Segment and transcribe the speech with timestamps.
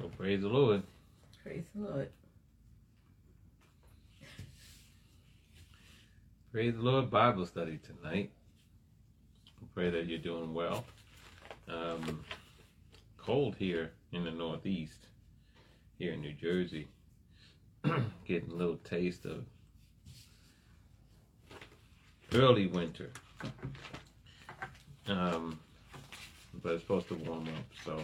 [0.00, 0.82] Well, praise the Lord.
[1.42, 2.08] Praise the Lord.
[6.52, 8.30] Praise the Lord Bible study tonight.
[9.60, 10.84] I pray that you're doing well.
[11.68, 12.24] Um,
[13.16, 15.06] cold here in the Northeast,
[15.98, 16.88] here in New Jersey.
[18.26, 19.44] Getting a little taste of
[22.34, 23.10] early winter.
[25.06, 25.58] Um,
[26.62, 27.64] but it's supposed to warm up.
[27.84, 28.00] So,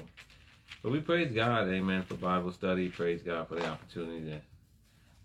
[0.83, 2.89] but we praise God, Amen, for Bible study.
[2.89, 4.41] Praise God for the opportunity to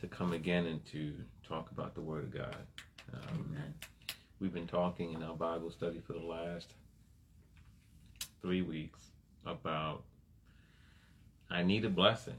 [0.02, 1.14] to come again and to
[1.48, 2.58] talk about the Word of God.
[3.14, 3.74] Um, Amen.
[4.42, 6.74] we've been talking in our Bible study for the last
[8.42, 9.00] three weeks
[9.46, 10.04] about
[11.50, 12.38] I need a blessing.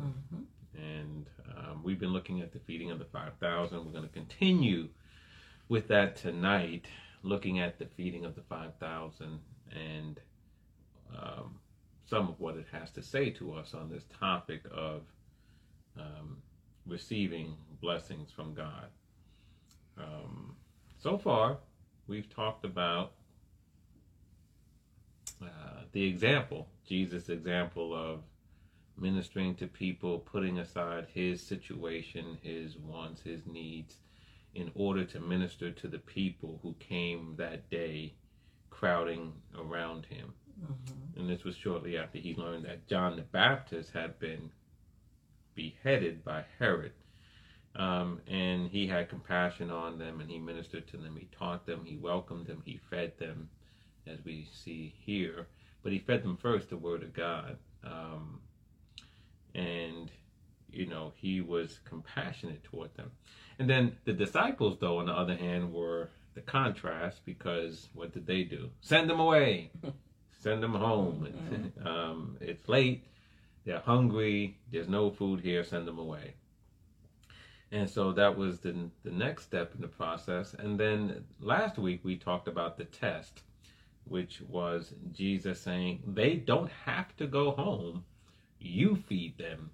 [0.00, 0.44] Mhm.
[0.78, 1.26] And
[1.56, 3.84] um, we've been looking at the feeding of the 5,000.
[3.84, 4.88] We're going to continue
[5.68, 6.86] with that tonight,
[7.22, 9.40] looking at the feeding of the 5,000
[9.72, 10.20] and
[11.14, 11.58] um,
[12.08, 15.02] some of what it has to say to us on this topic of
[15.98, 16.38] um,
[16.86, 18.86] receiving blessings from God.
[19.98, 20.56] Um,
[20.98, 21.58] so far,
[22.06, 23.12] we've talked about
[25.42, 28.20] uh, the example, Jesus' example of
[28.96, 33.96] ministering to people, putting aside his situation, his wants, his needs,
[34.54, 38.14] in order to minister to the people who came that day
[38.70, 40.32] crowding around him.
[40.60, 41.16] Mhm.
[41.16, 44.50] And this was shortly after he learned that John the Baptist had been
[45.54, 46.92] beheaded by Herod.
[47.74, 51.16] Um, and he had compassion on them and he ministered to them.
[51.16, 53.50] He taught them, he welcomed them, he fed them,
[54.06, 55.46] as we see here.
[55.82, 57.58] But he fed them first the Word of God.
[57.84, 58.40] Um,
[59.54, 60.10] and,
[60.70, 63.12] you know, he was compassionate toward them.
[63.58, 68.26] And then the disciples, though, on the other hand, were the contrast because what did
[68.26, 68.70] they do?
[68.80, 69.70] Send them away,
[70.38, 71.72] send them home.
[71.84, 73.04] um, it's late,
[73.64, 76.34] they're hungry, there's no food here, send them away.
[77.70, 80.54] And so that was the, the next step in the process.
[80.54, 83.42] And then last week we talked about the test,
[84.04, 88.04] which was Jesus saying, they don't have to go home,
[88.58, 89.70] you feed them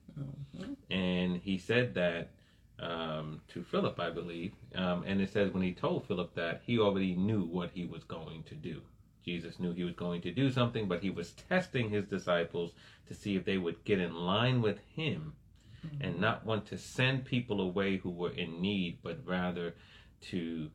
[0.56, 0.76] Mhm.
[0.90, 2.30] and he said that
[2.78, 4.52] um, to Philip, I believe.
[4.74, 8.04] Um, and it says when he told Philip that he already knew what he was
[8.04, 8.82] going to do.
[9.24, 12.72] Jesus knew he was going to do something, but he was testing his disciples
[13.08, 15.34] to see if they would get in line with him
[16.00, 19.74] and not want to send people away who were in need, but rather
[20.20, 20.70] to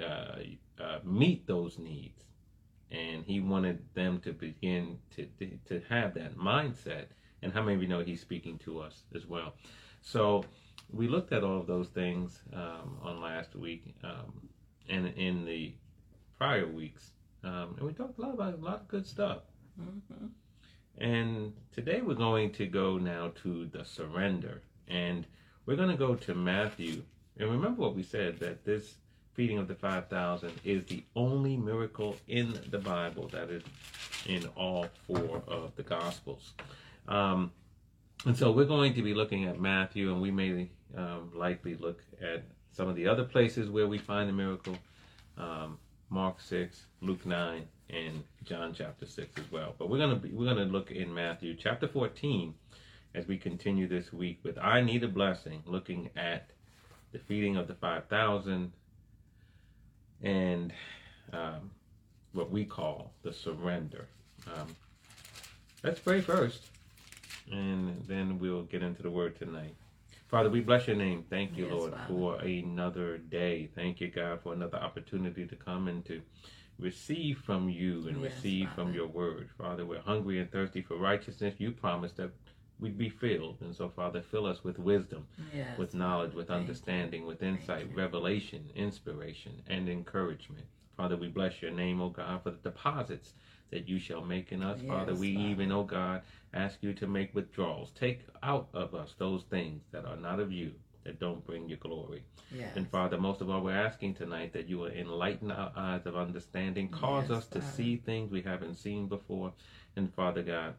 [0.00, 0.36] uh,
[0.80, 2.24] uh, meet those needs.
[2.90, 7.06] And he wanted them to begin to, to, to have that mindset.
[7.42, 9.54] And how many of you know he's speaking to us as well?
[10.00, 10.44] So
[10.92, 14.48] we looked at all of those things um, on last week um,
[14.88, 15.74] and in the
[16.38, 17.10] prior weeks.
[17.44, 19.42] Um, and we talked a lot about a lot of good stuff.
[19.80, 20.30] Mhm.
[20.98, 24.62] And today we're going to go now to the surrender.
[24.88, 25.26] And
[25.66, 27.04] we're going to go to Matthew.
[27.36, 28.96] And remember what we said that this
[29.34, 33.62] feeding of the 5,000 is the only miracle in the Bible that is
[34.26, 36.54] in all four of the Gospels.
[37.06, 37.52] Um,
[38.26, 42.02] and so we're going to be looking at Matthew, and we may um, likely look
[42.20, 44.76] at some of the other places where we find the miracle
[45.36, 45.78] um,
[46.10, 49.74] Mark 6, Luke 9, and John chapter 6 as well.
[49.78, 52.54] But we're gonna be we're gonna look in Matthew chapter 14
[53.14, 56.50] as we continue this week with I need a blessing, looking at
[57.12, 58.72] the feeding of the 5,000
[60.22, 60.72] and
[61.32, 61.70] um,
[62.32, 64.06] what we call the surrender.
[64.54, 64.76] Um,
[65.82, 66.66] let's pray first,
[67.50, 69.74] and then we'll get into the word tonight.
[70.28, 71.24] Father, we bless your name.
[71.30, 72.06] Thank you, Yes, Lord, Father.
[72.06, 73.70] for another day.
[73.74, 76.20] Thank you, God, for another opportunity to come and to
[76.78, 79.48] receive from you and Yes, receive from your word.
[79.56, 81.54] Father, we're hungry and thirsty for righteousness.
[81.58, 82.30] You promised that
[82.78, 83.56] we'd be filled.
[83.62, 85.78] And so, Father, fill us with wisdom, Yes.
[85.78, 86.60] with knowledge, with Thank you.
[86.60, 87.96] understanding, with Thank insight, you.
[87.96, 90.66] revelation, inspiration, and encouragement.
[90.96, 93.32] Father, we bless your name, O God, for the deposits
[93.70, 94.80] that you shall make in us.
[94.86, 95.46] Father, we Father.
[95.48, 96.22] even, O God,
[96.54, 97.90] ask you to make withdrawals.
[97.98, 100.72] Take out of us those things that are not of you,
[101.04, 102.22] that don't bring you glory.
[102.54, 102.76] Yes.
[102.76, 106.16] And Father, most of all, we're asking tonight that you will enlighten our eyes of
[106.16, 107.72] understanding, cause Yes, us to Father.
[107.74, 109.52] see things we haven't seen before.
[109.96, 110.74] And Father God,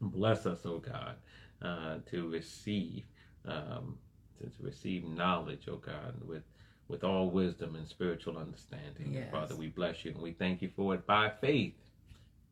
[0.00, 1.14] bless us, oh God,
[1.62, 3.04] uh, to receive,
[3.46, 3.96] um,
[4.40, 6.42] to, receive knowledge, oh God, with
[6.88, 9.12] with all wisdom and spiritual understanding.
[9.12, 9.28] Yes.
[9.32, 11.74] Father, we bless you and we thank you for it by faith.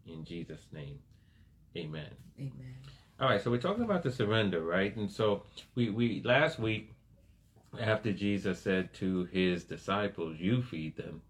[0.06, 0.98] In Jesus' name,
[1.76, 2.10] Amen.
[2.38, 2.74] Amen.
[3.20, 4.94] All right, so we're talking about the surrender, right?
[4.96, 5.42] And so
[5.74, 6.92] we we last week
[7.80, 11.22] after Jesus said to his disciples, "You feed them,"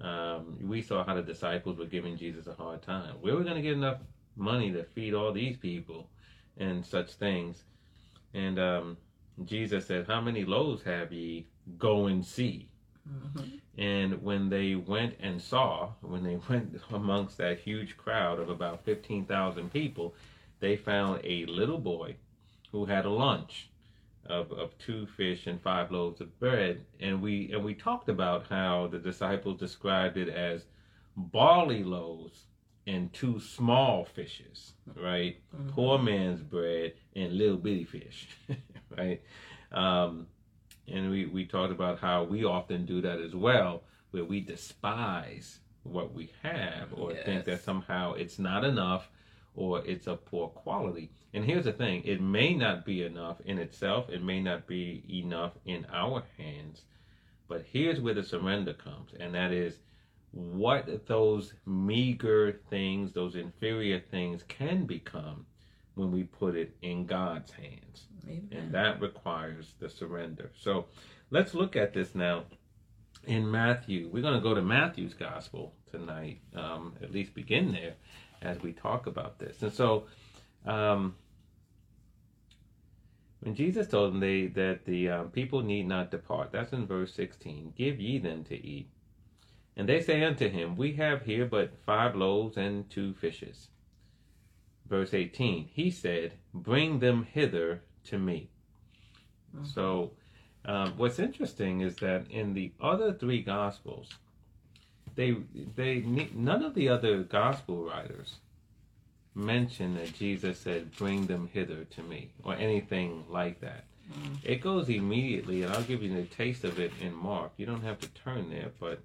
[0.00, 3.14] um, we saw how the disciples were giving Jesus a hard time.
[3.20, 3.98] Where are we going to get enough
[4.36, 6.08] money to feed all these people?
[6.58, 7.64] and such things.
[8.34, 8.96] And um,
[9.44, 11.46] Jesus said, How many loaves have ye?
[11.78, 12.68] Go and see.
[13.08, 13.60] Mhm.
[13.78, 18.84] And when they went and saw, when they went amongst that huge crowd of about
[18.84, 20.14] 15,000 people,
[20.60, 22.16] they found a little boy
[22.72, 23.68] who had a lunch
[24.24, 26.84] of, of two fish and five loaves of bread.
[27.00, 30.64] And we, and we talked about how the disciples described it as
[31.16, 32.46] barley loaves
[32.86, 35.38] and two small fishes, right?
[35.54, 35.68] Mhm.
[35.68, 38.28] Poor man's bread and little bitty fish,
[38.96, 39.20] right?
[39.72, 40.26] Um,
[40.88, 45.58] and we, we talked about how we often do that as well, where we despise
[45.82, 49.08] what we have or think that somehow it's not enough
[49.54, 51.10] or it's of poor quality.
[51.32, 55.02] And here's the thing it may not be enough in itself, it may not be
[55.08, 56.82] enough in our hands,
[57.48, 59.78] but here's where the surrender comes, and that is
[60.32, 65.46] what those meager things, those inferior things can become
[65.94, 70.50] when we put it in God's hands and that requires the surrender.
[70.58, 70.86] So
[71.30, 72.44] let's look at this now
[73.26, 74.08] in Matthew.
[74.12, 77.94] We're going to go to Matthew's gospel tonight, um, at least begin there
[78.42, 79.62] as we talk about this.
[79.62, 80.04] And so,
[80.64, 81.14] um,
[83.40, 87.14] when Jesus told them they, that the um, people need not depart, that's in verse
[87.14, 88.88] 16, give ye them to eat.
[89.76, 93.68] And they say unto him, We have here but five loaves and two fishes.
[94.88, 98.48] Verse 18, he said, Bring them hither to me.
[99.54, 99.66] Mhm.
[99.66, 100.12] So,
[100.64, 104.10] um, what's interesting is that in the other three gospels,
[105.14, 105.32] they
[105.74, 108.38] they none of the other gospel writers
[109.34, 113.84] mention that Jesus said, "Bring them hither to me" or anything like that.
[114.12, 114.38] Mhm.
[114.44, 117.52] It goes immediately, and I'll give you the taste of it in Mark.
[117.56, 119.00] You don't have to turn there, but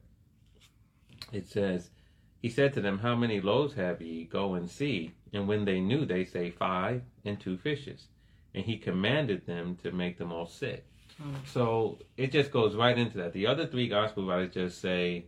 [1.31, 1.89] it says,
[2.41, 4.25] He said to them, How many loaves have ye?
[4.25, 5.13] Go and see.
[5.31, 8.07] And when they knew, they say, Five and two fishes.
[8.53, 10.85] And he commanded them to make them all sit.
[11.21, 11.35] Mm.
[11.45, 13.33] So it just goes right into that.
[13.33, 15.25] The other three gospel writers just say,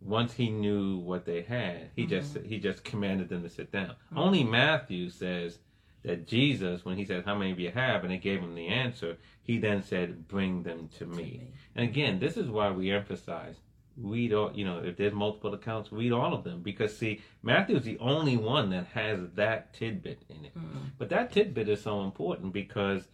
[0.00, 3.94] once he knew what they had, he just he just commanded them to sit down.
[4.16, 5.58] Only Matthew says
[6.02, 8.68] that Jesus, when he said, "How many of you have?" and they gave him the
[8.68, 11.52] answer, he then said, "Bring them to To me." me.
[11.76, 13.56] And again, this is why we emphasize
[13.96, 17.76] read all you know if there's multiple accounts read all of them because see matthew
[17.76, 20.90] is the only one that has that tidbit in it Mm.
[20.98, 23.08] but that tidbit is so important because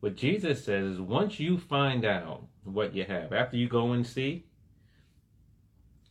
[0.00, 4.06] what jesus says is once you find out what you have after you go and
[4.06, 4.44] see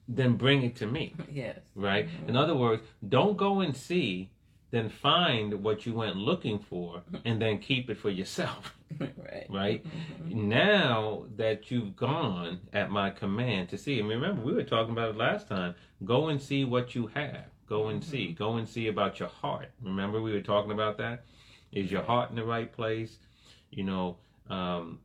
[0.07, 1.59] then bring it to me Yes.
[1.75, 2.29] right Mhm.
[2.29, 4.29] in other words don't go and see
[4.73, 8.73] then find what you went looking for and then keep it for yourself.
[8.99, 9.47] Right.
[9.49, 9.85] right?
[9.85, 10.33] Mhm.
[10.35, 15.09] now that you've gone at my command to see and remember we were talking about
[15.09, 15.73] it last time
[16.05, 17.45] go and see what you have.
[17.67, 18.33] Go and see.
[18.33, 19.69] Go and see about your heart.
[19.81, 21.23] Remember we were talking about that?
[21.71, 23.17] Is your heart in the right place?
[23.71, 24.17] You know
[24.49, 24.99] um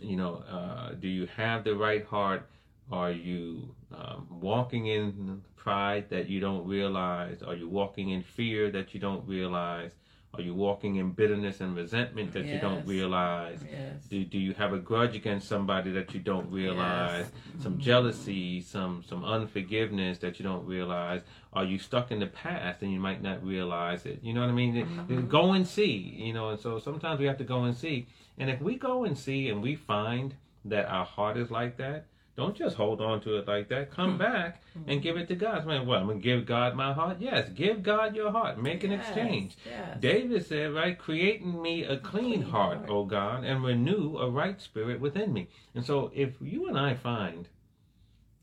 [0.00, 2.42] you know uh do you have the right heart?
[2.90, 8.68] Are you um, walking in pride that you don't realize are you walking in fear
[8.70, 9.92] that you don't realize
[10.34, 14.06] are you walking in bitterness and resentment that you don't realize Yes.
[14.08, 17.26] do, do you have a grudge against somebody that you don't realize?
[17.30, 17.62] Yes.
[17.64, 17.80] Some Mhm.
[17.88, 21.22] jealousy, some some unforgiveness that you don't realize?
[21.52, 24.18] Are you stuck in the past and you might not realize it?
[24.26, 24.74] You know what I mean?
[25.08, 25.28] Mhm.
[25.28, 28.06] Go and see, you know, and so sometimes we have to go and see.
[28.38, 30.28] And if we go and see and we find
[30.72, 32.00] that our heart is like that,
[32.34, 33.90] don't just hold on to it like that.
[33.90, 34.18] Come Hmm.
[34.18, 35.66] back and give it to God.
[35.66, 37.18] Man, well, I'm gonna give God my heart.
[37.20, 38.60] Yes, give God your heart.
[38.60, 39.06] Make an Yes.
[39.06, 39.56] exchange.
[39.66, 40.00] Yes.
[40.00, 42.90] David said, right, create in me a clean, clean heart, heart.
[42.90, 45.48] O God, and renew a right spirit within me.
[45.74, 47.48] And so if you and I find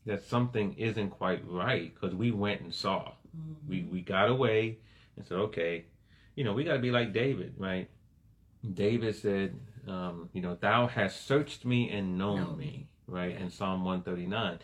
[0.06, 3.56] that something isn't quite right because we went and saw, Mhm.
[3.68, 4.78] we, we got away
[5.16, 5.84] and said, okay,
[6.36, 7.88] you know, we got to be like David, right?
[8.74, 12.86] David said, um, you know, thou hast searched me and known me, me.
[13.10, 13.36] Right?
[13.36, 14.58] In Psalm 139.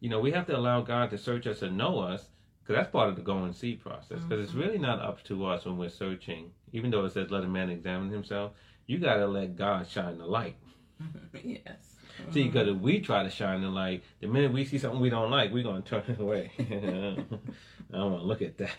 [0.00, 2.26] You know, we have to allow God to search us and know us
[2.62, 4.18] because that's part of the go and see process.
[4.28, 4.60] Because it's Mhm.
[4.60, 7.70] really not up to us when we're searching, even though it says let a man
[7.70, 8.52] examine himself.
[8.86, 10.56] You got to let God shine the light.
[11.42, 11.96] yes.
[12.30, 15.10] See, because if we try to shine the light, the minute we see something we
[15.10, 16.50] don't like, we're going to turn it away.
[16.58, 18.70] I don't want to look at that.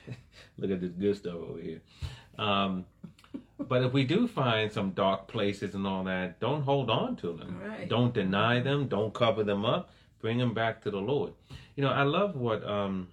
[0.57, 1.81] look at this good stuff over here.
[2.37, 2.85] Um,
[3.59, 7.33] but if we do find some dark places and all that, don't hold on to
[7.33, 7.59] them.
[7.63, 7.89] Right.
[7.89, 8.87] Don't deny them.
[8.87, 9.91] Don't cover them up.
[10.19, 11.33] Bring them back to the Lord.
[11.75, 12.63] You know, I love what.
[12.67, 13.09] Um,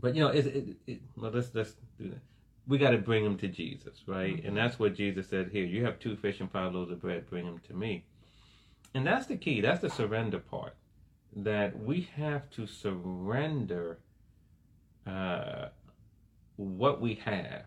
[0.00, 2.20] but you know, it, it, it, well, let's let's do that.
[2.66, 4.36] We got to bring them to Jesus, right?
[4.36, 4.48] Mhm.
[4.48, 5.64] And that's what Jesus said here.
[5.64, 7.28] You have two fish and five loaves of bread.
[7.28, 8.04] Bring them to me.
[8.94, 9.60] And that's the key.
[9.60, 10.74] That's the surrender part.
[11.36, 13.98] That we have to surrender
[15.06, 15.66] uh,
[16.56, 17.64] what we have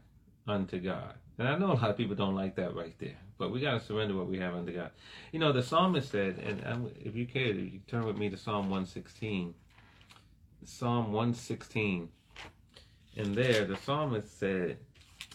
[0.47, 1.15] unto God.
[1.37, 3.79] And I know a lot of people don't like that right there, but we got
[3.79, 4.89] to surrender what we have unto God.
[5.31, 8.37] You know, the psalmist said, and I'm, if you care, you turn with me to
[8.37, 9.53] Psalm 116.
[10.65, 12.09] Psalm 116.
[13.17, 14.77] And there, the psalmist said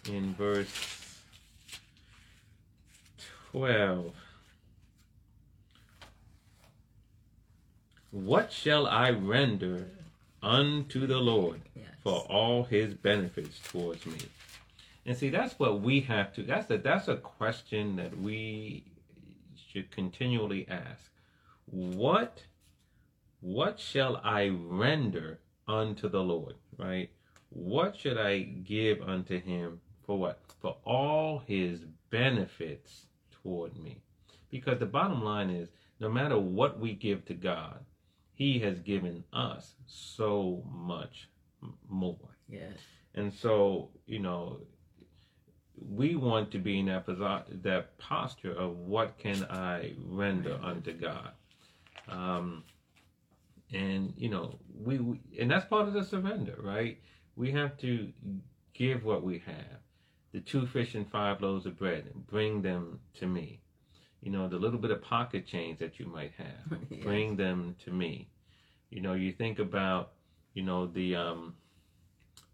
[0.09, 1.21] in verse
[3.53, 4.13] 12,
[8.11, 9.87] What shall I render
[10.43, 11.87] unto the Lord Yes.
[12.03, 14.19] for all his benefits towards me?
[15.05, 16.43] And see, that's what we have to.
[16.43, 18.85] That's a that's a question that we
[19.55, 21.11] should continually ask.
[21.67, 22.43] What
[23.41, 26.55] what shall I render unto the Lord?
[26.79, 27.11] Right?
[27.49, 30.41] What should I give unto him for what?
[30.61, 31.81] For all his
[32.11, 33.07] benefits
[33.43, 34.03] toward me.
[34.51, 35.69] Because the bottom line is
[35.99, 37.85] no matter what we give to God,
[38.35, 41.29] he has given us so much
[41.89, 42.37] more.
[42.49, 42.79] Yes.
[43.15, 44.61] And so, you know,
[45.81, 47.07] we want to be in that,
[47.63, 51.31] that posture of what can I render unto God.
[52.09, 52.65] Um,
[53.73, 56.99] and, you know, we, we, and that's part of the surrender, right?
[57.37, 58.13] We have to
[58.75, 59.79] give what we have.
[60.33, 63.61] The two fish and five loaves of bread, bring them to me.
[64.23, 67.03] You know, the little bit of pocket change that you might have, Yes.
[67.03, 68.29] bring them to me.
[68.91, 70.13] You know, you think about,
[70.55, 71.55] you know, the, um,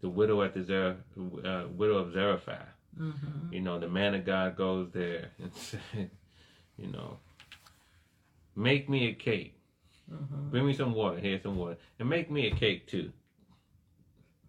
[0.01, 0.95] the widow at the Zer,
[1.45, 2.67] uh, widow of Zarephath.
[2.97, 3.53] Mm-hmm.
[3.53, 5.79] You know, the man of God goes there and said,
[6.77, 7.17] you know,
[8.55, 9.55] make me a cake.
[10.11, 10.49] Mm-hmm.
[10.49, 11.17] Bring me some water.
[11.19, 11.77] Here's some water.
[11.99, 13.11] And make me a cake too.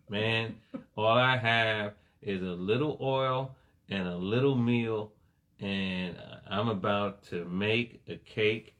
[0.08, 0.56] Man,
[0.96, 1.92] all I have
[2.22, 3.54] is a little oil
[3.88, 5.12] and a little meal,
[5.60, 6.16] and
[6.48, 8.74] I'm about to make a cake.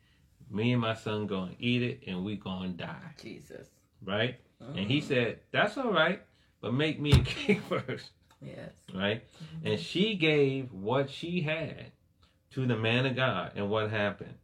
[0.51, 3.69] Me and my son gonna eat it, and we gonna die, Jesus.
[4.05, 4.41] right?
[4.61, 5.03] And he Mhm.
[5.05, 6.21] said, "That's all right,
[6.61, 8.11] but make me a cake first
[8.43, 8.71] Yes.
[8.95, 9.23] right?
[9.45, 9.67] Mm-hmm.
[9.67, 11.93] And she gave what she had
[12.53, 13.53] to the man of God.
[13.57, 14.35] And what happened?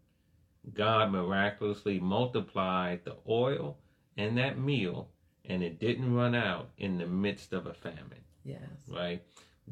[0.75, 3.79] God miraculously multiplied the oil
[4.17, 5.09] and that meal,
[5.45, 8.61] and it didn't run out in the midst of a famine, Yes.
[8.89, 9.23] right?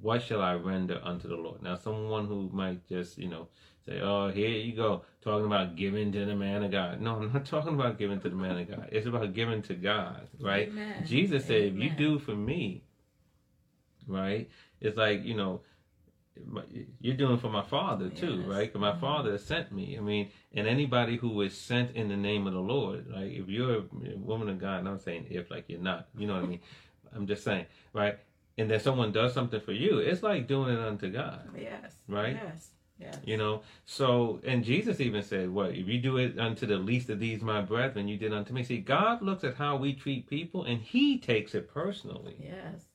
[0.00, 1.62] What shall I render unto the Lord?
[1.62, 3.48] Now, someone who might just, you know,
[3.86, 7.00] say, oh, here you go, talking about giving to the man of God.
[7.00, 8.88] No, I'm not talking about giving to the man of God.
[8.92, 10.68] It's about giving to God, right?
[10.68, 11.04] Amen.
[11.06, 12.83] Jesus said, if you do for me,
[14.06, 14.48] right?
[14.80, 15.60] It's like, you know,
[17.00, 18.46] you're doing for my father too, Yes.
[18.48, 18.72] right?
[18.72, 19.00] 'Cause my Mhm.
[19.00, 19.96] father sent me.
[19.96, 23.48] I mean, and anybody who is sent in the name of the Lord, like if
[23.48, 26.44] you're a woman of God, and I'm saying if, like you're not, you know what
[26.44, 26.60] I mean?
[27.12, 28.18] I'm just saying, right?
[28.58, 32.02] And then someone does something for you, it's like doing it unto God, Yes.
[32.08, 32.34] Right?
[32.36, 32.70] Yes.
[32.98, 33.20] Yes.
[33.24, 33.62] you know?
[33.84, 35.72] So, and Jesus even said, what?
[35.74, 38.62] If you do it unto the least of these, my brethren, you did unto me.
[38.62, 42.88] See, God looks at how we treat people and he takes it personally Yes.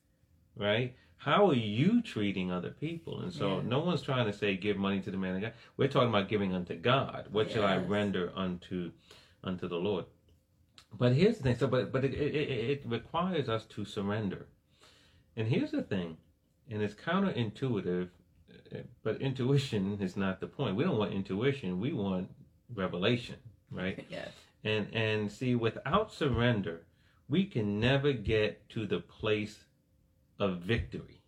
[0.56, 0.94] right?
[1.20, 3.20] How are you treating other people?
[3.20, 3.62] And so Yeah.
[3.68, 5.52] no one's trying to say give money to the man of God.
[5.76, 7.28] We're talking about giving unto God.
[7.30, 8.92] What shall I render unto
[9.44, 10.06] unto the Lord?
[10.96, 11.56] But here's the thing.
[11.56, 12.34] So, but but it, it,
[12.72, 14.46] it requires us to surrender.
[15.36, 16.16] And here's the thing,
[16.70, 18.08] and it's counterintuitive,
[19.02, 20.74] but intuition is not the point.
[20.74, 21.80] We don't want intuition.
[21.80, 22.30] We want
[22.74, 23.36] revelation,
[23.70, 24.06] right?
[24.10, 24.30] Yes.
[24.64, 26.86] And and see, without surrender,
[27.28, 29.64] we can never get to the place
[30.40, 31.22] of victory.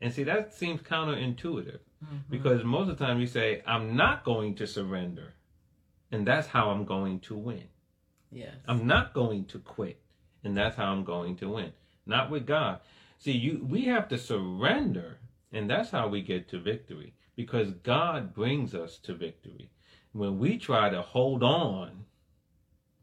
[0.00, 2.20] And see, that seems counterintuitive Mhm.
[2.28, 5.34] because most of the time you say, I'm not going to surrender.
[6.10, 7.68] And that's how I'm going to win.
[8.30, 8.54] Yes.
[8.68, 10.00] I'm not going to quit.
[10.44, 11.72] And that's how I'm going to win.
[12.04, 12.80] Not with God.
[13.18, 15.18] See, you we have to surrender,
[15.52, 17.14] and that's how we get to victory.
[17.36, 19.70] Because God brings us to victory.
[20.12, 22.04] When we try to hold on,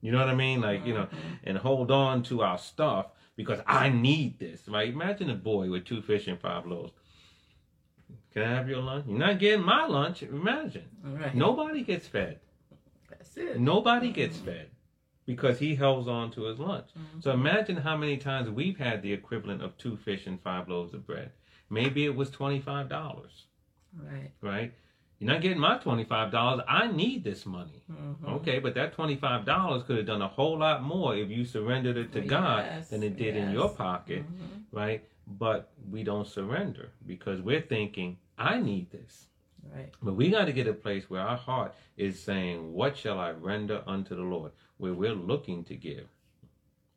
[0.01, 0.61] you know what I mean?
[0.61, 1.39] Like, you know, Mhm.
[1.45, 3.07] and hold on to our stuff
[3.39, 4.89] because I need this, right?
[4.89, 6.91] Imagine a boy with two fish and five loaves.
[8.33, 9.05] Can I have your lunch?
[9.07, 10.23] You're not getting my lunch.
[10.23, 10.83] Imagine.
[11.01, 11.33] Right.
[11.33, 12.41] Nobody gets fed.
[13.09, 13.57] That's it.
[13.57, 14.67] Nobody gets fed
[15.25, 16.89] because he holds on to his lunch.
[16.97, 17.23] Mhm.
[17.23, 20.93] So imagine how many times we've had the equivalent of two fish and five loaves
[20.93, 21.31] of bread.
[21.69, 23.45] Maybe it was $25,
[23.93, 24.31] Right.
[24.41, 24.73] right?
[25.19, 26.63] You're not getting my $25.
[26.67, 27.83] I need this money.
[27.91, 28.23] Mhm.
[28.37, 32.11] Okay, but that $25 could have done a whole lot more if you surrendered it
[32.13, 34.63] to God than it did in your pocket, Mhm.
[34.71, 35.03] right?
[35.27, 39.27] But we don't surrender because we're thinking, I need this.
[39.75, 39.93] Right.
[40.01, 43.31] But we got to get a place where our heart is saying, What shall I
[43.31, 44.53] render unto the Lord?
[44.77, 46.07] Where we're looking to give.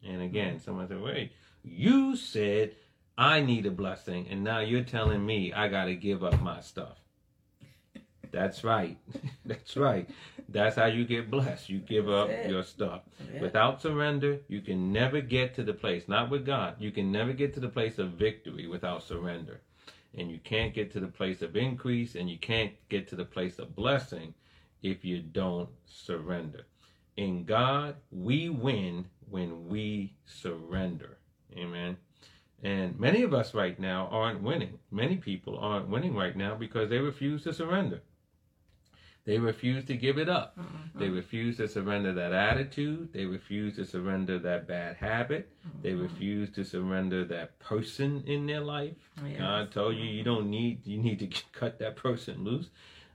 [0.05, 1.33] And again, someone said, Wait,
[1.65, 2.77] you said
[3.19, 6.61] I need a blessing, and now you're telling me I got to give up my
[6.61, 7.02] stuff.
[8.33, 8.99] That's right.
[9.47, 10.09] That's right.
[10.49, 11.69] That's how you get blessed.
[11.71, 13.03] You give up your stuff.
[13.33, 13.41] Yeah.
[13.43, 17.33] Without surrender, you can never get to the place, not with God, you can never
[17.33, 19.61] get to the place of victory without surrender.
[20.15, 23.25] and you can't get to the place of increase and you can't get to the
[23.25, 24.35] place of blessing
[24.83, 26.67] if you don't surrender.
[27.17, 31.19] In God, we win when we surrender.
[31.57, 31.97] Amen.
[32.63, 34.79] And many of us right now aren't winning.
[34.91, 38.03] Many people aren't winning right now because they refuse to surrender.
[39.25, 40.59] They refuse to give it up.
[40.59, 40.99] Mm-hmm.
[40.99, 43.13] They refuse to surrender that attitude.
[43.13, 45.49] They refuse to surrender that bad habit.
[45.67, 45.83] Mm-hmm.
[45.83, 48.97] They refuse to surrender that person in their life.
[49.25, 49.39] Yes.
[49.39, 52.71] God told you you don't need you need to cut that person loose.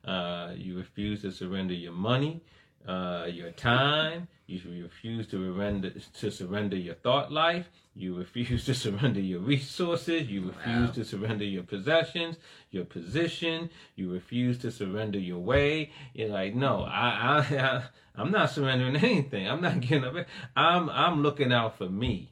[0.05, 2.41] Uh, you refuse to surrender your money
[2.87, 4.27] uh, your time.
[4.47, 7.69] You refuse to surrender to surrender your thought life.
[7.95, 10.29] You refuse to surrender your resources.
[10.29, 10.93] You refuse wow.
[10.93, 12.37] to surrender your possessions,
[12.71, 13.69] your position.
[13.95, 15.91] You refuse to surrender your way.
[16.13, 17.83] You're like, no, I, I, I
[18.15, 19.47] I'm not surrendering anything.
[19.47, 20.15] I'm not getting up.
[20.55, 22.31] I'm, I'm looking out for me,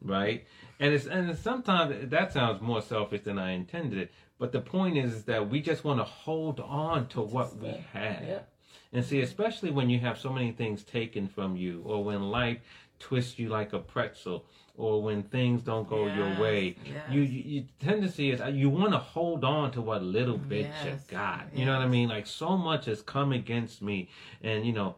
[0.00, 0.44] right?
[0.80, 4.12] And it's and sometimes that sounds more selfish than I intended it.
[4.38, 7.84] But the point is, is that we just want to hold on to what we
[7.92, 8.42] have.
[8.92, 12.58] And see, especially when you have so many things taken from you, or when life
[12.98, 14.44] twists you like a pretzel,
[14.76, 16.94] or when things don't go yes, your way, yes.
[17.10, 20.66] you, you, you tendency is uh, you want to hold on to what little bit
[20.66, 21.46] yes, you got.
[21.54, 22.08] You know what I mean?
[22.08, 24.08] Like so much has come against me,
[24.42, 24.96] and you know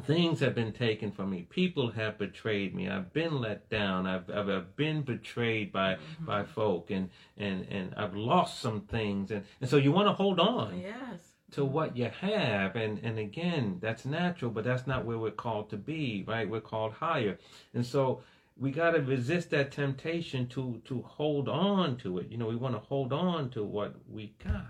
[0.00, 4.28] things have been taken from me people have betrayed me i've been let down i've,
[4.30, 6.24] I've been betrayed by mm-hmm.
[6.24, 10.14] by folk and and and i've lost some things and, and so you want to
[10.14, 12.76] hold on yes to what you have.
[12.76, 16.48] And and again that's natural but that's not where we're called to be right?
[16.48, 17.38] We're called higher.
[17.74, 18.22] And so
[18.56, 22.28] we got to resist that temptation to to hold on to it.
[22.30, 24.66] You know we want to hold on to what we got.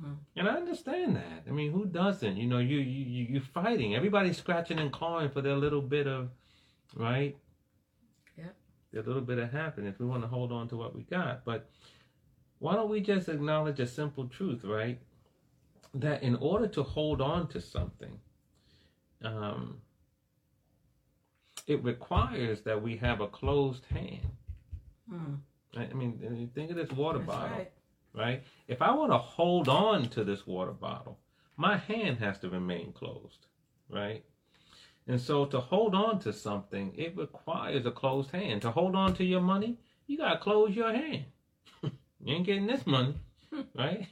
[0.00, 0.16] Mm.
[0.36, 1.42] and i understand that.
[1.48, 2.36] I mean who doesn't?
[2.36, 3.94] You know you you you're fighting.
[3.94, 6.30] Everybody's scratching and clawing for their little bit of
[6.96, 7.36] right?
[8.38, 8.44] Yeah
[8.92, 9.96] their little bit of happiness.
[9.98, 11.44] We want to hold on to what we got.
[11.44, 11.68] But
[12.58, 15.00] why don't we just acknowledge a simple truth right
[15.94, 18.18] that in order to hold on to something,
[19.24, 19.78] um,
[21.66, 24.30] it requires that we have a closed hand.
[25.08, 25.34] Hmm.
[25.76, 27.72] I mean, think of this water That's bottle, right.
[28.14, 28.42] right?
[28.66, 31.18] If I want to hold on to this water bottle,
[31.56, 33.46] my hand has to remain closed,
[33.88, 34.24] right?
[35.06, 38.62] And so to hold on to something, it requires a closed hand.
[38.62, 41.24] To hold on to your money, you got to close your hand.
[41.82, 41.90] you
[42.34, 43.14] ain't getting this money,
[43.76, 44.06] right?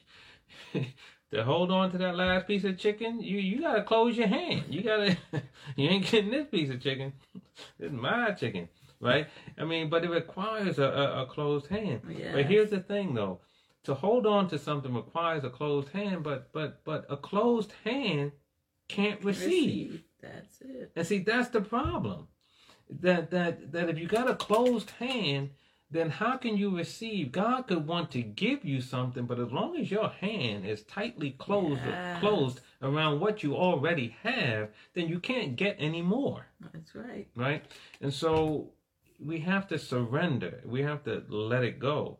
[1.33, 4.64] to hold on to that last piece of chicken, you you gotta close your hand.
[4.69, 5.17] You gotta
[5.77, 7.12] you ain't getting this piece of chicken.
[7.77, 8.69] This is my chicken,
[9.01, 9.27] right?
[9.59, 12.03] I mean, but it requires a, a, a closed hand.
[12.09, 12.33] Yes.
[12.33, 13.41] But here's the thing though.
[13.85, 18.31] To hold on to something requires a closed hand, but but but a closed hand
[18.87, 19.91] can't receive.
[19.91, 20.05] receive.
[20.23, 20.93] That's it.
[20.95, 22.29] And see, that's the problem.
[23.01, 25.51] That that that if you got a closed hand,
[25.90, 27.33] then how can you receive?
[27.33, 31.31] God could want to give you something, but as long as your hand is tightly
[31.31, 31.81] closed
[32.20, 36.46] closed around what you already have, then you can't get any more.
[36.72, 37.27] That's right.
[37.35, 37.64] Right?
[38.01, 38.70] And so
[39.18, 40.61] we have to surrender.
[40.64, 42.18] We have to let it go.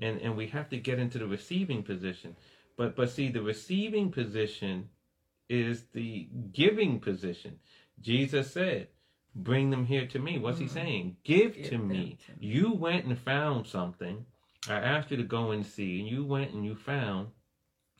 [0.00, 2.36] And and we have to get into the receiving position.
[2.78, 4.88] But but see the receiving position
[5.50, 7.58] is the giving position.
[8.00, 8.88] Jesus said,
[9.34, 10.38] Bring them here to me.
[10.38, 10.66] What's mm-hmm.
[10.66, 11.16] he saying?
[11.24, 12.18] Give, Give to, me.
[12.26, 12.36] to me.
[12.40, 14.26] You went and found something.
[14.68, 17.28] I asked you to go and see, and you went and you found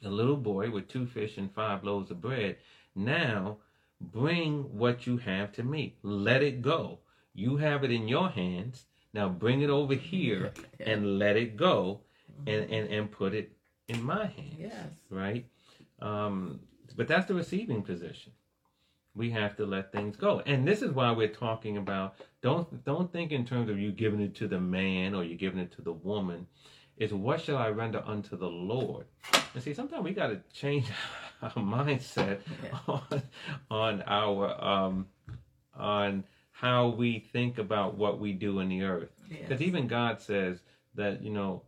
[0.04, 2.56] a little boy with two fish and five loaves of bread.
[2.94, 3.58] Now
[4.00, 5.96] bring what you have to me.
[6.02, 6.98] Let it go.
[7.34, 8.84] You have it in your hands.
[9.14, 12.00] Now bring it over here and let it go
[12.46, 13.52] and, and, and put it
[13.88, 14.56] in my hands.
[14.58, 14.90] Yes.
[15.10, 15.46] Right?
[16.00, 16.60] Um,
[16.96, 18.32] but that's the receiving position
[19.14, 20.42] we have to let things go.
[20.46, 24.20] And this is why we're talking about don't don't think in terms of you giving
[24.20, 26.46] it to the man or you giving it to the woman.
[26.96, 29.06] Is what shall I render unto the Lord?
[29.54, 30.86] And see, sometimes we got to change
[31.42, 32.78] our mindset yeah.
[32.88, 33.22] on
[33.70, 35.06] on our um
[35.74, 39.10] on how we think about what we do in the earth.
[39.28, 39.68] Because yes.
[39.68, 40.60] even God says
[40.94, 41.62] that you know,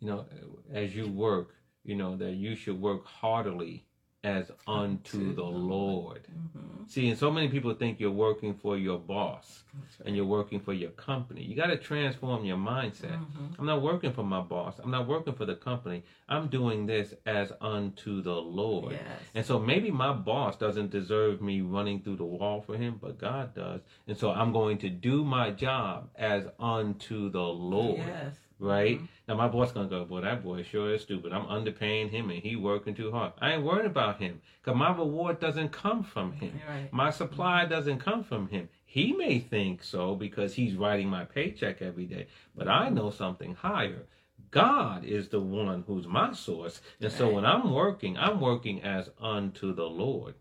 [0.00, 0.26] you know,
[0.72, 1.54] as you work,
[1.84, 3.86] you know that you should work heartily
[4.24, 6.22] as unto the Lord.
[6.30, 6.84] Mm-hmm.
[6.86, 10.06] See, and so many people think you're working for your boss right.
[10.06, 11.42] and you're working for your company.
[11.42, 13.18] You got to transform your mindset.
[13.18, 13.46] Mm-hmm.
[13.58, 14.78] I'm not working for my boss.
[14.82, 16.04] I'm not working for the company.
[16.28, 18.92] I'm doing this as unto the Lord.
[18.92, 19.02] Yes.
[19.34, 23.18] And so maybe my boss doesn't deserve me running through the wall for him, but
[23.18, 23.80] God does.
[24.06, 27.98] And so I'm going to do my job as unto the Lord.
[27.98, 28.96] Yes right?
[28.96, 29.06] Mm-hmm.
[29.28, 31.32] Now my boss gonna go, boy, that boy sure is stupid.
[31.32, 33.32] I'm underpaying him and he working too hard.
[33.40, 36.60] I ain't worried about him because my reward doesn't come from him.
[36.68, 36.92] Right.
[36.92, 38.68] My supply doesn't come from him.
[38.84, 43.54] He may think so because he's writing my paycheck every day, but I know something
[43.54, 44.06] higher.
[44.50, 46.80] God is the one who's my source.
[47.00, 50.34] And so when I'm working, I'm working as unto the Lord.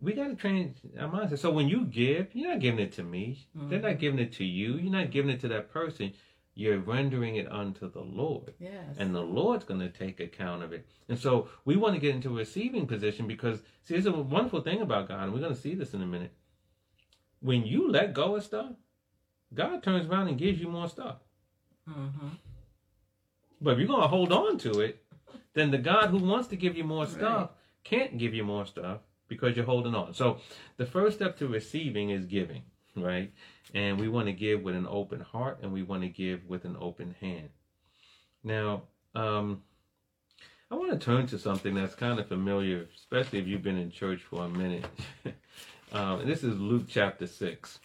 [0.00, 1.38] We got to train our mindset.
[1.38, 3.46] So when you give, you're not giving it to me.
[3.54, 4.74] They're not giving it to you.
[4.74, 6.12] You're not giving it to that person.
[6.54, 8.52] You're rendering it unto the Lord.
[8.58, 8.96] Yes.
[8.98, 10.86] And the Lord's going to take account of it.
[11.08, 14.60] And so we want to get into a receiving position because, see, there's a wonderful
[14.60, 16.32] thing about God, and we're going to see this in a minute.
[17.40, 18.72] When you let go of stuff,
[19.54, 21.16] God turns around and gives you more stuff.
[21.88, 22.28] mm-hmm.
[23.60, 25.02] But if you're going to hold on to it,
[25.54, 27.50] then the God who wants to give you more stuff
[27.84, 30.14] can't give you more stuff because you're holding on.
[30.14, 30.38] So
[30.76, 32.62] the first step to receiving is giving,
[32.96, 33.32] right?
[33.74, 36.64] And we want to give with an open heart and we want to give with
[36.64, 37.50] an open hand.
[38.44, 38.82] Now,
[39.14, 39.62] um,
[40.70, 43.90] I want to turn to something that's kind of familiar, especially if you've been in
[43.90, 44.86] church for a minute.
[45.92, 47.78] um, and this is Luke chapter 6.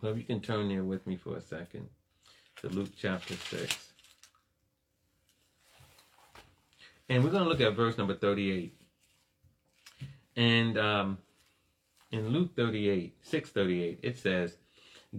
[0.00, 1.88] So if you can turn there with me for a second
[2.56, 3.92] to Luke chapter 6.
[7.08, 8.74] And we're going to look at verse number 38.
[10.36, 11.18] And um,
[12.12, 14.58] in Luke 38, 638, it says,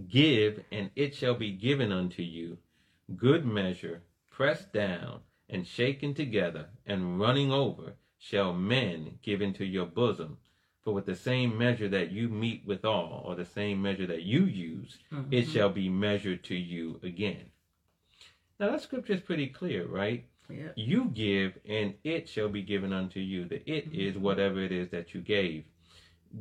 [0.08, 2.58] Give, and it shall be given unto you,
[3.16, 9.86] good measure, pressed down, and shaken together, and running over, shall men give into your
[9.86, 10.38] bosom.
[10.82, 14.44] For with the same measure that you meet withal, or the same measure that you
[14.44, 15.50] use, it mm-hmm.
[15.50, 17.46] shall be measured to you again.
[18.60, 20.26] Now that scripture is pretty clear, right?
[20.48, 20.68] Yeah.
[20.76, 23.46] You give, and it shall be given unto you.
[23.46, 24.00] The it mm-hmm.
[24.00, 25.64] is whatever it is that you gave.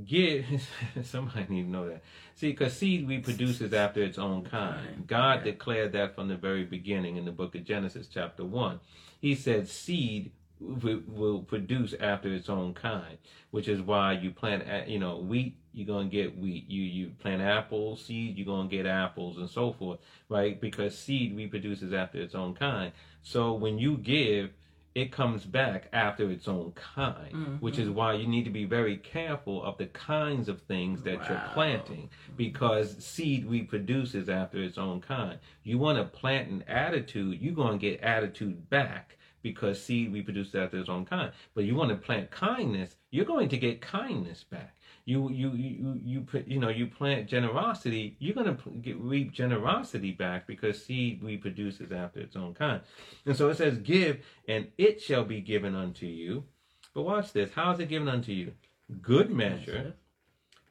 [0.05, 0.45] Give,
[1.03, 2.01] somebody need to know that.
[2.35, 5.05] See, because seed reproduces after its own kind.
[5.07, 5.51] God Yeah.
[5.51, 8.79] declared that from the very beginning in the book of Genesis, chapter 1.
[9.21, 13.17] He said, Seed will, will produce after its own kind,
[13.51, 16.69] which is why you plant, a- you know, wheat, you're going to get wheat.
[16.69, 20.59] You, you plant apples, seed, you're going to get apples, and so forth, right?
[20.59, 22.91] Because seed reproduces after its own kind.
[23.21, 24.51] So when you give,
[24.95, 27.55] it comes back after its own kind, mm-hmm.
[27.55, 31.27] which is why you need to be very careful of the kinds of things that
[31.27, 35.39] you're planting because seed reproduces after its own kind.
[35.63, 40.55] You want to plant an attitude, you're going to get attitude back because seed reproduces
[40.55, 41.31] after its own kind.
[41.55, 44.75] But you want to plant kindness, you're going to get kindness back.
[45.05, 49.33] You you you you put you know you plant generosity, you're going to get reap
[49.33, 52.81] generosity back because seed reproduces after its own kind.
[53.25, 56.45] And so it says, "Give, and it shall be given unto you."
[56.93, 58.53] But watch this: How is it given unto you?
[59.01, 59.95] Good measure,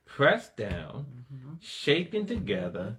[0.07, 1.55] pressed down, mm-hmm.
[1.61, 2.97] shaken together,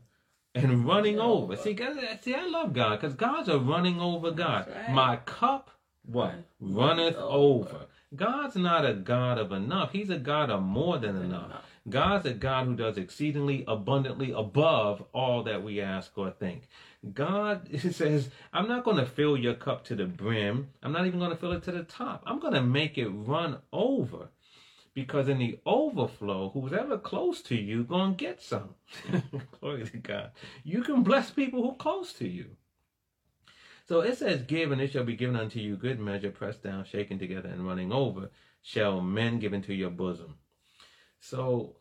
[0.53, 1.55] and running over.
[1.55, 4.67] See, God, see, I love God because God's a running over God.
[4.69, 4.93] Right.
[4.93, 5.71] My cup,
[6.05, 7.87] what runneth over.
[8.15, 9.91] God's not a God of enough.
[9.91, 11.63] He's a God of more than enough.
[11.89, 16.67] God's a God who does exceedingly abundantly above all that we ask or think.
[17.13, 20.69] God says, I'm not going to fill your cup to the brim.
[20.81, 22.23] I'm not even going to fill it to the top.
[22.25, 24.29] I'm going to make it run over.
[24.93, 28.75] Because in the overflow, who's ever close to you going to get some.
[29.59, 30.31] Glory to God.
[30.63, 32.45] You can bless people who close to you.
[33.93, 36.83] So it says, Give, and it shall be given unto you good measure, pressed down,
[36.83, 38.31] shaken together, and running over,
[38.63, 40.33] shall men give into your bosom.
[41.19, 41.75] So,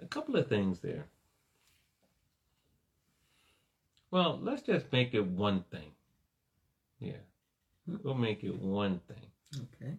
[0.00, 1.06] a couple of things there.
[4.12, 5.90] Well, let's just make it one thing.
[7.00, 7.24] Yeah.
[7.84, 9.26] We'll make it one thing.
[9.56, 9.94] Okay.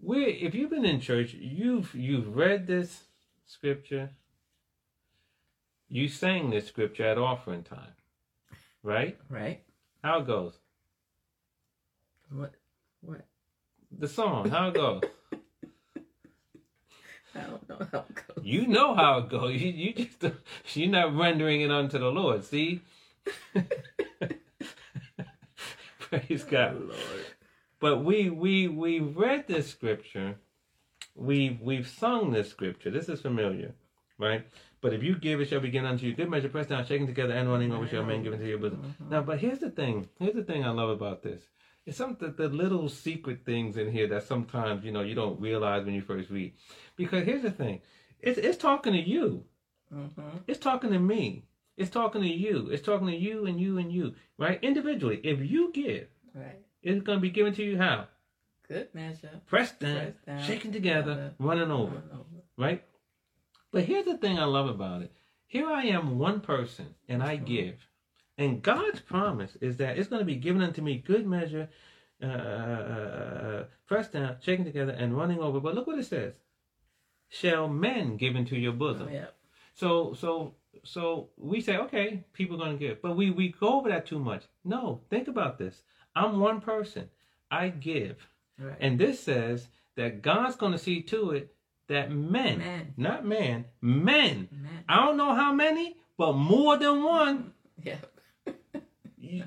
[0.00, 3.02] we if you've been in church, you've you've read this
[3.48, 4.10] scripture.
[5.90, 7.94] You sang this scripture at offering time,
[8.82, 9.16] right?
[9.30, 9.62] Right.
[10.04, 10.58] How it goes?
[12.30, 12.52] What?
[13.00, 13.24] What?
[13.98, 15.00] The song, how it goes?
[17.34, 18.44] I don't know how it goes.
[18.44, 19.60] You know how it goes.
[19.60, 20.24] You, you just
[20.76, 22.44] you're not rendering it unto the Lord.
[22.44, 22.82] See?
[25.98, 26.80] Praise oh, God.
[26.80, 27.26] Lord.
[27.80, 30.36] But we we we read this scripture.
[31.14, 32.90] We we've sung this scripture.
[32.90, 33.74] This is familiar,
[34.18, 34.46] right?
[34.80, 36.14] But if you give, it shall be given unto you.
[36.14, 38.94] Good measure, pressed down, shaken together, and running over, shall men give into your bosom.
[39.10, 40.08] Now, but here's the thing.
[40.18, 41.42] Here's the thing I love about this.
[41.86, 45.40] It's some the, the little secret things in here that sometimes you know you don't
[45.40, 46.52] realize when you first read.
[46.96, 47.80] Because here's the thing.
[48.20, 49.44] It's it's talking to you.
[49.94, 50.20] Mm-hmm.
[50.46, 51.44] It's talking to me.
[51.78, 52.68] It's talking to you.
[52.70, 54.58] It's talking to you and you and you, right?
[54.62, 55.20] Individually.
[55.24, 56.58] If you give, Right.
[56.82, 58.06] it's going to be given to you how?
[58.68, 59.30] Good measure.
[59.46, 62.42] pressed down, down, shaken together, running over, Run over.
[62.58, 62.84] right?
[63.70, 65.12] But here's the thing I love about it.
[65.46, 67.86] Here I am, one person, and I give.
[68.36, 71.68] And God's promise is that it's going to be given unto me good measure,
[72.22, 75.60] uh, uh, pressed down, shaken together, and running over.
[75.60, 76.34] But look what it says.
[77.28, 79.08] Shall men give into your bosom?
[79.10, 79.26] Oh, yeah.
[79.74, 80.54] So, so
[80.84, 84.06] so we say, okay, people are going to give, but we we go over that
[84.06, 84.44] too much.
[84.64, 85.82] No, think about this.
[86.14, 87.10] I'm one person.
[87.50, 88.28] I give,
[88.58, 88.76] Right.
[88.80, 91.54] and this says that God's going to see to it
[91.88, 92.94] that men, Men.
[92.96, 94.48] not man, men.
[94.52, 94.84] Man.
[94.88, 97.52] I don't know how many, but more than one.
[97.82, 97.96] Yeah.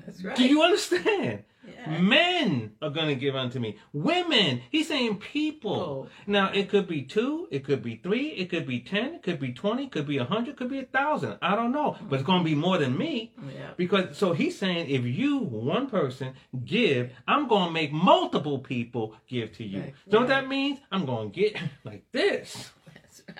[0.06, 0.36] That's right.
[0.36, 1.44] Do you understand?
[1.86, 3.78] Men are going to give unto me.
[3.92, 4.62] Women.
[4.70, 5.74] He's saying people.
[5.74, 6.08] Oh.
[6.26, 9.40] Now, it could be two, it could be three, it could be ten, it could
[9.40, 11.38] be twenty, it could be a hundred, it could be a thousand.
[11.42, 11.96] I don't know.
[12.08, 13.32] But it's going to be more than me.
[13.54, 13.70] Yeah.
[13.76, 19.14] Because, so he's saying if you, one person, give, I'm going to make multiple people
[19.26, 19.80] give to you.
[19.80, 20.42] Right, So what right.
[20.42, 20.80] that means?
[20.90, 22.70] I'm going to get like this.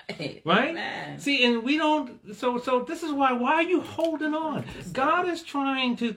[0.09, 0.41] Right.
[0.45, 1.15] Right?
[1.17, 2.35] See, and we don't.
[2.35, 3.33] So, so this is why.
[3.33, 4.65] Why are you holding on?
[4.91, 6.15] God is trying to.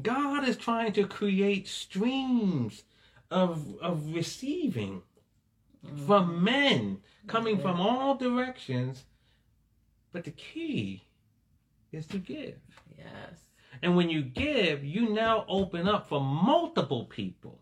[0.00, 2.84] God is trying to create streams
[3.30, 5.02] of of receiving
[6.06, 9.04] from men coming from all directions,
[10.12, 11.04] but the key
[11.92, 12.56] is to give.
[12.96, 13.48] Yes.
[13.82, 17.60] And when you give, you now open up for multiple people,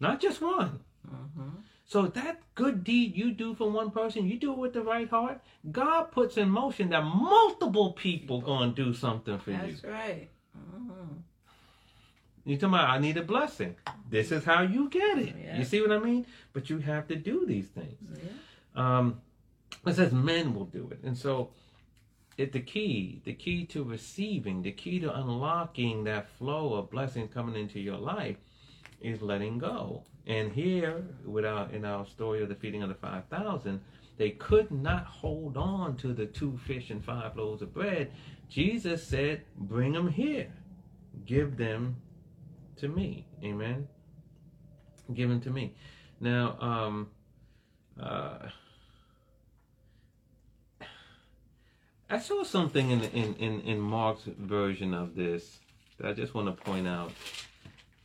[0.00, 0.80] not just one.
[1.08, 1.48] Mm-hmm.
[1.84, 5.08] So that good deed you do for one person, you do it with the right
[5.08, 5.40] heart.
[5.70, 9.58] God puts in motion that multiple people gonna do something for you.
[9.58, 10.28] That's right.
[12.46, 12.52] Mm-hmm.
[12.52, 13.74] You talking about I need a blessing.
[14.08, 15.34] This is how you get it.
[15.42, 15.58] Yeah.
[15.58, 16.26] You see what I mean?
[16.52, 17.96] But you have to do these things.
[18.14, 18.98] Yeah.
[18.98, 19.20] Um,
[19.84, 21.50] it says men will do it, and so
[22.36, 27.32] it the key, the key to receiving, the key to unlocking that flow of blessings
[27.32, 28.36] coming into your life
[29.00, 30.02] is letting go.
[30.26, 33.80] And here, with our in our story of the feeding of the five thousand,
[34.18, 38.12] they could not hold on to the two fish and five loaves of bread.
[38.48, 40.52] Jesus said, "Bring them here,
[41.24, 41.96] give them
[42.78, 43.88] to me." Amen.
[45.12, 45.74] Given to me.
[46.20, 47.10] Now, um,
[48.00, 48.48] uh,
[52.08, 55.58] I saw something in, in, in, in Mark's version of this
[55.98, 57.12] that I just want to point out.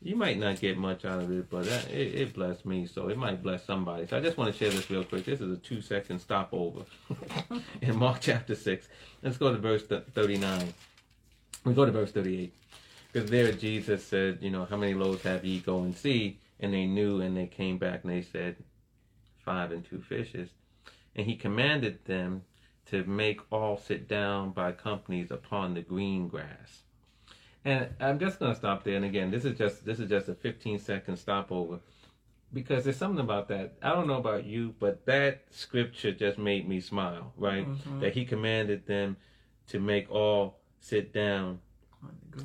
[0.02, 3.10] You might not get much out of it, but that, it, it blessed me, so
[3.10, 4.08] it might bless somebody.
[4.08, 5.26] So I just want to share this real quick.
[5.26, 6.86] This is a two second stopover
[7.82, 8.88] in Mark chapter 6.
[9.22, 10.74] Let's go to verse th- 39.
[11.66, 12.52] We go to verse 38.
[13.12, 15.60] Because there Jesus said, You know, how many loaves have ye?
[15.60, 16.40] Go and see.
[16.60, 18.56] And they knew, and they came back and they said,
[19.44, 20.50] Five and two fishes.
[21.16, 22.44] And he commanded them
[22.88, 26.84] to make all sit down by companies upon the green grass.
[27.64, 28.96] And I'm just going to stop there.
[28.96, 31.80] And again, this is just this is just a 15 second stopover
[32.54, 33.74] because there's something about that.
[33.82, 37.34] I don't know about you, but that scripture just made me smile.
[37.38, 37.68] Right?
[37.68, 38.00] Mm-hmm.
[38.00, 39.18] That he commanded them
[39.68, 41.71] to make all sit down On the green.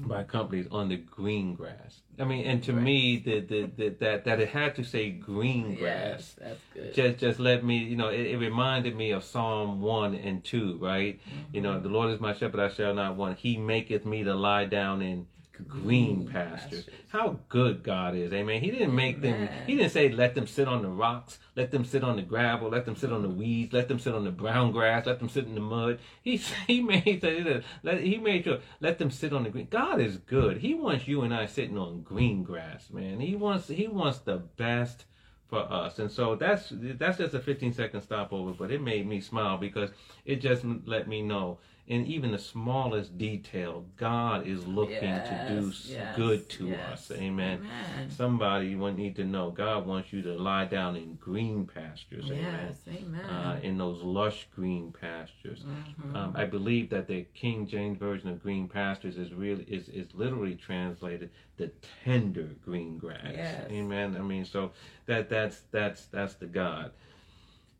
[0.00, 2.02] By companies on the green grass.
[2.18, 2.82] I mean, and to Right.
[2.82, 6.94] me, the, the, the, that that it had to say green grass Yes, that's good.
[6.94, 10.78] just just let me you know it, it reminded me of psalm 1 and 2
[10.80, 11.20] right
[11.52, 11.82] you know mm-hmm.
[11.82, 15.02] the lord is my shepherd i shall not want he maketh me to lie down
[15.02, 15.26] in
[15.68, 18.60] green pastures how good god is amen.
[18.60, 21.84] He didn't make them he didn't say let them sit on the rocks let them
[21.84, 24.30] sit on the gravel let them sit on the weeds let them sit on the
[24.30, 25.98] brown grass let them sit in the mud.
[26.22, 29.68] He he made that let he made sure let them sit on the green.
[29.70, 30.58] God is good.
[30.58, 33.20] He wants you and i sitting on green grass man.
[33.20, 35.04] He wants he wants the best
[35.48, 35.98] for us.
[35.98, 39.90] And so that's that's just a 15 second stopover, but it made me smile because
[40.24, 45.72] it just let me know in even the smallest detail, God is looking to do
[45.86, 47.10] Yes, good to yes.
[47.10, 47.16] us.
[47.16, 47.60] Amen.
[47.60, 48.10] Amen.
[48.10, 52.24] Somebody will need to know God wants you to lie down in green pastures.
[52.26, 52.74] Amen.
[52.86, 53.24] Yes, amen.
[53.24, 55.62] Uh, in those lush green pastures.
[55.62, 56.16] Mhm.
[56.16, 60.12] Um, I believe that the King James version of green pastures is really is, is
[60.12, 61.70] literally translated the
[62.04, 63.20] tender green grass.
[63.32, 63.70] Yes.
[63.70, 64.16] Amen.
[64.16, 64.72] I mean, so
[65.06, 66.90] that that's that's that's the God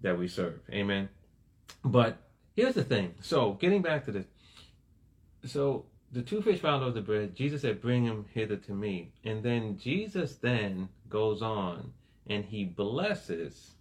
[0.02, 0.60] that we serve.
[0.70, 1.08] Amen.
[1.84, 2.18] But
[2.56, 3.14] here's the thing.
[3.20, 4.26] So getting back to this,
[5.44, 7.36] so the two fish found loaves the bread.
[7.36, 11.92] Jesus said, "Bring him hither to me," and then Jesus then goes on
[12.26, 13.72] and he blesses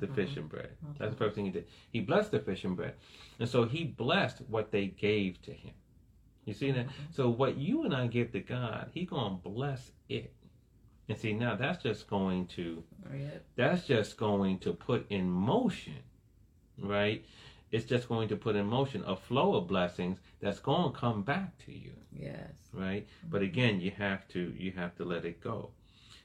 [0.00, 0.14] the Mhm.
[0.14, 0.76] fish and bread.
[0.98, 1.66] That's the first thing he did.
[1.92, 2.94] He blessed the fish and bread.
[3.40, 5.74] And so he blessed what they gave to him.
[6.44, 6.86] You see that?
[7.10, 10.32] So what you and I give to God, he going to bless it.
[11.08, 12.84] And see, now that's just going to
[13.56, 16.02] that's just going to put in motion,
[16.78, 17.24] right?
[17.72, 21.22] It's just going to put in motion a flow of blessings that's going to come
[21.22, 22.38] back to you Yes.
[22.72, 23.06] right?
[23.28, 25.70] But again, you have to you have to let it go.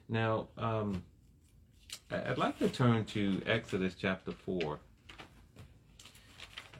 [0.07, 1.03] Now, um,
[2.11, 4.79] I'd like to turn to Exodus chapter four.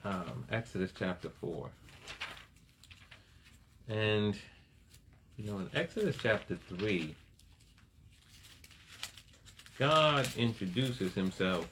[0.03, 1.69] Um, Exodus chapter four,
[3.89, 4.35] and
[5.37, 7.15] you know, in Exodus chapter three,
[9.77, 11.67] God introduces Himself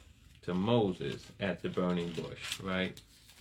[0.48, 3.00] to Moses at the burning bush, right?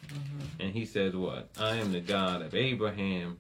[0.09, 0.61] Mhm.
[0.61, 1.49] And he says, What?
[1.59, 3.39] I am the God of Abraham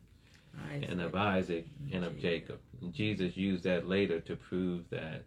[0.70, 0.88] Isaac.
[0.90, 2.60] and of Isaac and of Jacob.
[2.80, 5.24] And Jesus used that later to prove that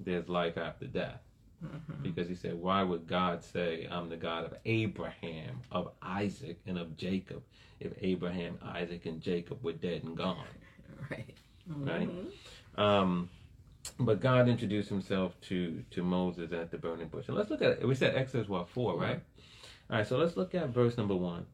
[0.00, 1.20] there's life after death.
[1.62, 2.02] Mhm.
[2.02, 6.78] Because he said, Why would God say, I'm the God of Abraham, of Isaac, and
[6.78, 7.42] of Jacob,
[7.80, 10.38] if Abraham, Isaac, and Jacob were dead and gone?
[11.10, 11.34] Right.
[11.68, 12.08] Right.
[12.08, 12.80] Mhm.
[12.80, 13.28] Um,
[13.98, 17.28] but God introduced himself to, to Moses at the burning bush.
[17.28, 17.86] And let's look at it.
[17.88, 19.20] We said Exodus, what, 4, right?
[19.90, 21.44] All right, so let's look at verse number 1.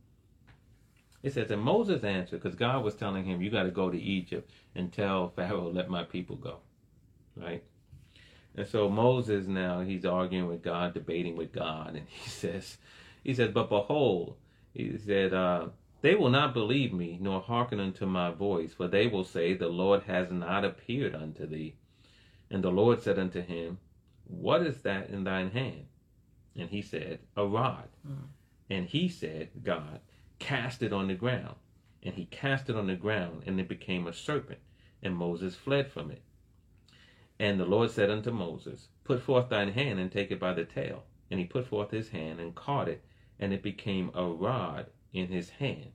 [1.23, 4.01] It says, And Moses answered, because God was telling him, You got to go to
[4.01, 6.59] Egypt and tell Pharaoh, let my people go.
[7.37, 7.62] Right?
[8.57, 12.79] And so Moses now, he's arguing with God, debating with God, and he says,
[13.25, 14.37] He says, But behold,
[14.75, 15.69] he said, uh,
[16.01, 19.69] they will not believe me, nor hearken unto my voice, for they will say, The
[19.69, 21.75] Lord has not appeared unto thee.
[22.51, 23.79] And the Lord said unto him,
[24.25, 25.87] What is that in thine hand?
[26.57, 27.89] And he said, A rod.
[28.07, 28.29] Mm.
[28.71, 30.01] And he said, God,
[30.39, 31.57] cast it on the ground.
[32.03, 34.61] And he cast it on the ground, and it became a serpent.
[35.03, 36.23] And Moses fled from it.
[37.39, 40.65] And the Lord said unto Moses, Put forth thine hand and take it by the
[40.65, 41.05] tail.
[41.31, 43.05] And he put forth his hand and caught it,
[43.39, 45.93] and it became a rod in his hand,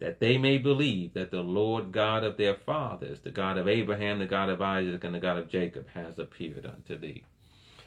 [0.00, 4.18] that they may believe that the Lord God of their fathers, the God of Abraham,
[4.18, 7.22] the God of Isaac, and the God of Jacob, has appeared unto thee.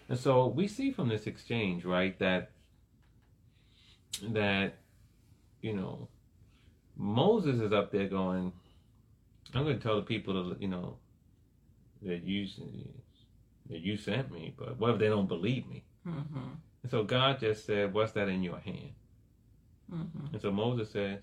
[0.08, 2.52] And so we see from this exchange, right, that
[4.22, 4.76] that
[5.62, 6.08] you know
[6.96, 8.54] Moses is up there going,
[9.56, 10.98] I'm going to tell the people to you know
[12.04, 12.48] that you
[13.70, 15.84] that you sent me, but what if they don't believe me?
[16.06, 16.58] Mhm.
[16.84, 18.94] And so God just said, "What's that in your hand?"
[19.92, 20.34] Mhm.
[20.34, 21.22] And so Moses said,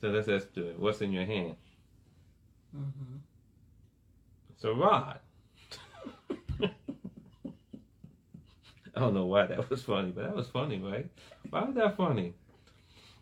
[0.00, 0.78] "So let's do it.
[0.78, 1.56] What's in your hand?"
[2.74, 3.20] Mhm.
[4.50, 5.20] It's a rod.
[6.62, 6.70] I
[9.00, 11.06] don't know why that was funny, but that was funny, right?
[11.50, 12.34] Why was that funny?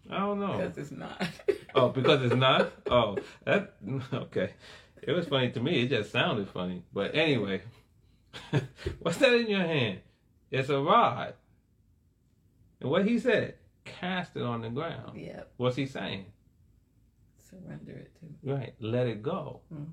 [0.08, 0.58] I don't know.
[0.58, 1.22] Because it's not.
[1.76, 2.70] Oh, because it's not?
[2.88, 3.74] Oh, that
[4.12, 4.52] okay.
[5.02, 5.82] It was funny to me.
[5.82, 6.84] It just sounded funny.
[6.92, 7.62] But anyway,
[9.00, 9.98] what's that in your hand?
[10.52, 11.34] It's a rod.
[12.80, 15.18] And what he said, cast it on the ground.
[15.20, 15.52] Yep.
[15.56, 16.26] What's he saying?
[17.62, 18.52] Surrender it to.
[18.52, 19.60] Right, let it go.
[19.72, 19.86] Mhm.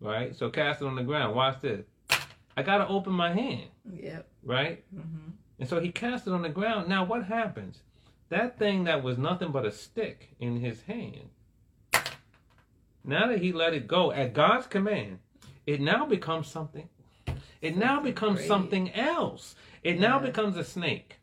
[0.00, 0.34] Right?
[0.34, 1.34] So cast it on the ground.
[1.36, 1.84] Watch this.
[2.56, 3.68] I got to open my hand.
[3.92, 4.28] Yep.
[4.42, 4.84] Right?
[4.94, 5.32] Mhm.
[5.60, 6.88] And so he cast it on the ground.
[6.88, 7.82] Now what happens?
[8.28, 11.30] That thing that was nothing but a stick in his hand,
[13.04, 15.20] now that he let it go at God's command,
[15.66, 16.88] it now becomes something.
[17.60, 18.48] It now becomes great.
[18.48, 19.56] something else.
[19.82, 21.17] It now becomes a snake.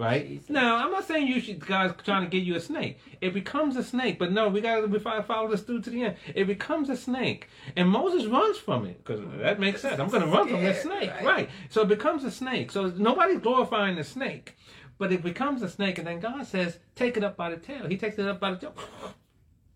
[0.00, 0.48] Right Jesus.
[0.48, 2.98] now, I'm not saying you should guys trying to get you a snake.
[3.20, 6.16] It becomes a snake, but no, we got to follow this through to the end.
[6.34, 10.00] It becomes a snake, and Moses runs from it because that makes sense.
[10.00, 11.24] I'm going to run from this snake, right.
[11.24, 11.50] right?
[11.68, 12.72] So it becomes a snake.
[12.72, 14.56] So nobody's glorifying the snake,
[14.96, 17.86] but it becomes a snake, and then God says, "Take it up by the tail."
[17.86, 18.74] He takes it up by the tail.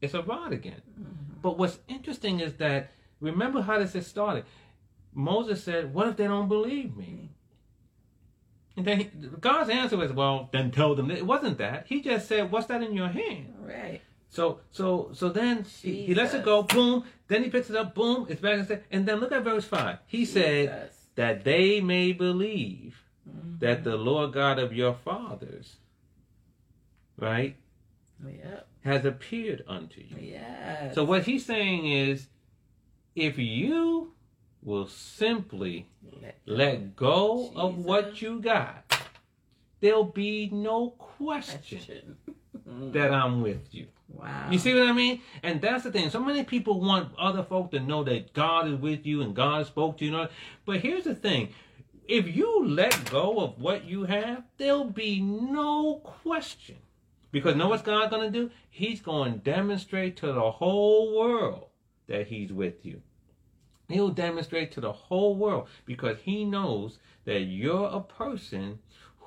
[0.01, 0.83] It's a rod again.
[1.01, 1.41] Mhm.
[1.41, 4.45] But what's interesting is that remember how this started.
[5.15, 7.31] Moses said, "What if they don't believe me?"
[8.77, 9.05] And then he,
[9.41, 11.87] God's answer was, "Well, then tell them." It wasn't that.
[11.89, 14.01] He just said, "What's that in your hand?" Right.
[14.31, 16.65] So, so, so then he, he lets it go.
[16.65, 17.05] Boom.
[17.29, 17.95] Then he picks it up.
[17.95, 18.27] Boom.
[18.29, 19.99] It's back and said, and then look at verse five.
[20.07, 23.61] He said that they may believe Mhm.
[23.61, 25.77] that the Lord God of your fathers,
[27.17, 27.57] right,
[28.27, 28.67] Yep.
[28.85, 30.17] has appeared unto you.
[30.21, 30.95] Yes.
[30.95, 32.27] So what he's saying is,
[33.15, 34.14] if you
[34.65, 35.87] will simply
[36.21, 38.99] Let let go of what you got,
[39.81, 42.17] there'll be no question question.
[42.67, 43.89] That I'm with you.
[44.09, 44.49] Wow.
[44.51, 45.21] You see what I mean?
[45.43, 46.09] And that's the thing.
[46.09, 49.67] So many people want other folk to know that God is with you and God
[49.67, 50.11] spoke to you.
[50.11, 50.29] know?
[50.65, 51.51] But here's the thing.
[52.09, 56.77] If you let go of what you have, there'll be no question.
[57.33, 58.51] Because know what God's going to do?
[58.71, 61.67] He's going to demonstrate to the whole world
[62.07, 63.03] that he's with you.
[63.89, 68.79] He'll demonstrate to the whole world because he knows that you're a person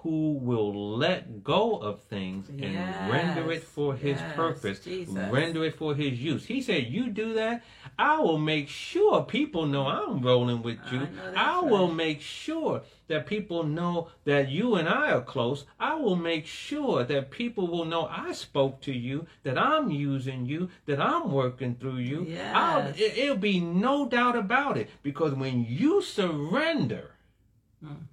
[0.03, 5.15] who will let go of things and render it for his yes, purpose, Jesus.
[5.31, 6.45] render it for his use.
[6.45, 7.63] He said, You do that,
[7.97, 10.99] I will make sure people know I'm rolling with you.
[10.99, 11.95] that's I will right.
[11.95, 15.65] make sure that people know that you and I are close.
[15.79, 20.45] I will make sure that people will know I spoke to you, that I'm using
[20.45, 22.37] you, that I'm working through you.
[22.53, 27.11] I'll, it, it'll be no doubt about it because when you surrender,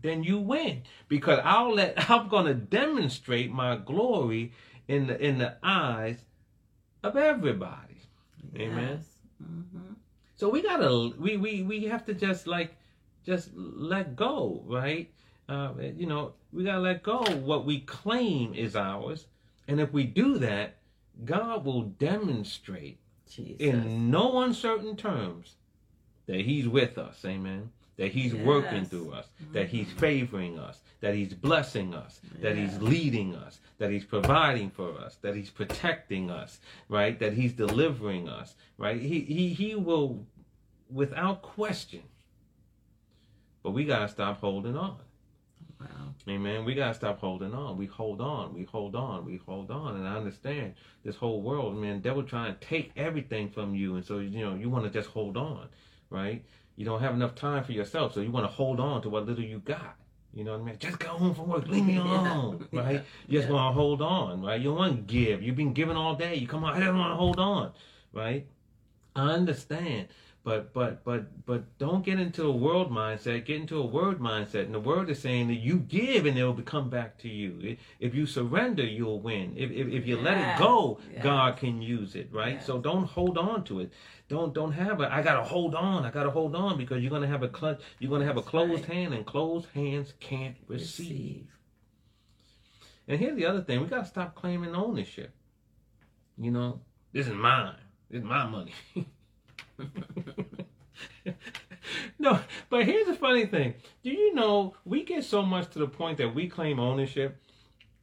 [0.03, 4.53] Then you win because I'll let I'm going to demonstrate my glory
[4.89, 6.19] in the in the eyes
[7.03, 7.97] of everybody.
[8.57, 8.99] Amen.
[8.99, 9.07] Yes.
[9.43, 9.95] Mhm.
[10.37, 12.77] So we gotta we we we have to just like
[13.25, 15.11] just let go, right?
[15.49, 19.27] Uh, you know, We gotta let go what we claim is ours.
[19.67, 20.77] And if we do that,
[21.25, 22.99] God will demonstrate
[23.29, 23.57] Jesus.
[23.61, 25.57] in no uncertain terms
[26.27, 27.25] that He's with us.
[27.25, 27.71] Amen.
[27.97, 29.99] That He's working through us, that He's mm-hmm.
[29.99, 35.17] favoring us, that He's blessing us, that He's leading us, that He's providing for us,
[35.23, 37.19] that He's protecting us, right?
[37.21, 39.01] That He's delivering us, right?
[39.01, 40.27] He He He will,
[40.91, 42.03] without question.
[43.63, 44.99] But we gotta stop holding on.
[45.81, 46.15] Wow.
[46.29, 46.65] Amen.
[46.65, 47.77] We gotta stop holding on.
[47.77, 48.55] We hold on.
[48.55, 49.25] We hold on.
[49.25, 49.97] We hold on.
[49.97, 50.75] And I understand
[51.05, 52.01] this whole world, man.
[52.01, 55.09] Devil trying to take everything from you, and so you know you want to just
[55.09, 55.69] hold on,
[56.11, 56.45] right?
[56.77, 59.27] You don't have enough time for yourself, so you want to hold on to what
[59.27, 59.97] little you got.
[60.33, 60.79] You know what I mean?
[60.79, 61.69] Just go home from work.
[61.69, 62.03] Leave me Yeah.
[62.03, 62.95] alone, right?
[62.95, 63.01] Yeah.
[63.29, 63.55] You just Yeah.
[63.55, 64.61] want to hold on, right?
[64.61, 65.43] You don't want to give.
[65.43, 66.35] You've been giving all day.
[66.35, 66.75] You come out.
[66.75, 67.73] I don't want to hold on,
[68.13, 68.47] right?
[69.15, 70.09] I understand.
[70.45, 73.47] But but but but don't get into a world mindset.
[73.47, 76.45] Get into a word mindset, and the word is saying that you give and it
[76.45, 77.79] will come back to you.
[77.99, 79.55] If- you surrender, you'll win.
[79.57, 81.23] If if, if you let it go, yes.
[81.23, 82.57] God can use it, right?
[82.57, 82.67] Yes.
[82.67, 83.91] So don't hold on to it.
[84.29, 85.13] Don't don't have a.
[85.13, 86.05] I gotta hold on.
[86.05, 87.81] I gotta hold on because you're gonna have a clutch.
[87.99, 88.95] You're gonna have a closed right.
[88.95, 91.09] hand, and closed hands can't receive.
[91.09, 91.47] Receive.
[93.09, 95.35] And here's the other thing: we gotta stop claiming ownership.
[96.37, 96.81] You know,
[97.13, 97.77] this is mine.
[98.11, 98.75] This is my money.
[102.25, 105.87] no, but here's the funny thing: Do you know we get so much to the
[105.89, 107.41] point that we claim ownership,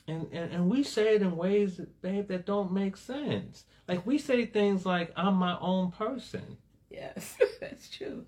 [0.08, 3.66] and and, and we say it in ways, babe, that don't make sense.
[3.88, 6.58] Like we say things like, "I'm my own person."
[6.90, 8.26] Yes, that's true.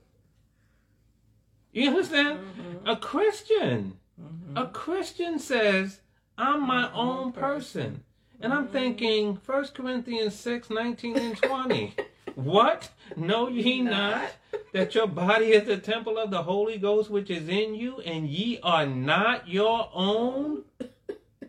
[1.72, 2.40] You understand?
[2.40, 2.82] Mhm.
[2.92, 3.98] A Christian.
[4.22, 4.62] Mhm.
[4.62, 6.02] A Christian says,
[6.38, 8.04] I'm my own person.
[8.40, 8.72] And I'm Mhm.
[8.72, 11.96] thinking, 1 Corinthians 6, 19 and 20.
[12.36, 12.90] what?
[13.16, 14.32] Know ye not
[14.74, 18.28] that your body is the temple of the Holy Ghost which is in you, and
[18.28, 20.64] ye are not your own?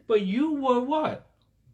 [0.07, 1.26] But you were what?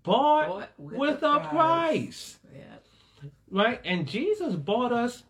[0.02, 2.38] Bought Bought with, with a a price.
[2.54, 3.28] Yeah.
[3.50, 3.80] Right?
[3.84, 5.24] And Jesus bought us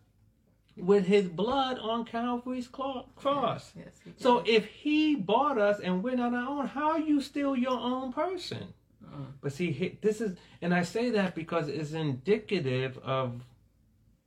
[0.76, 3.72] with his blood on Calvary's cross.
[3.76, 4.20] Yes, did.
[4.20, 7.78] So if he bought us and we're not our own, how are you still your
[7.78, 8.74] own person?
[9.04, 9.26] Mm.
[9.40, 13.42] But see, this is, and I say that because it's indicative of,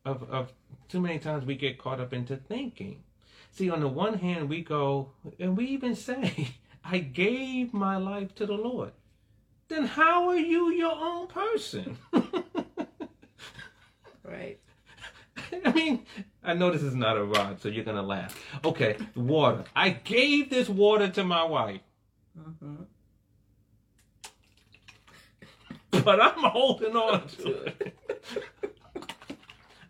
[0.05, 0.53] of, of
[0.89, 3.03] too many times we get caught up into thinking.
[3.51, 8.35] See, on the one hand, we go, and we even say, I gave my life
[8.35, 8.91] to the Lord.
[9.67, 11.97] Then how are you your own person?
[14.23, 14.57] Right.
[15.65, 16.05] I mean,
[16.43, 18.41] I know this is not a rod, so you're gonna laugh.
[18.63, 19.65] Okay, water.
[19.75, 21.81] I gave this water to my wife,
[22.37, 22.83] hmm
[26.03, 27.97] but I'm holding on to it.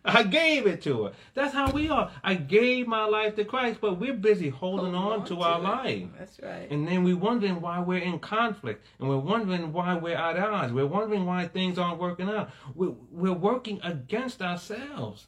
[0.04, 1.12] I gave it to her.
[1.32, 2.10] That's how we are.
[2.22, 5.62] I gave my life to Christ, but we're busy holding on to our it.
[5.62, 6.08] life.
[6.18, 6.70] That's right.
[6.70, 8.84] And then we're wondering why we're in conflict.
[9.00, 10.72] And we're wondering why we're at odds.
[10.72, 12.50] We're wondering why things aren't working out.
[12.74, 15.26] We're, we're working against ourselves.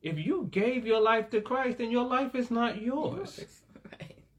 [0.00, 3.63] If you gave your life to Christ, then your life is not yours.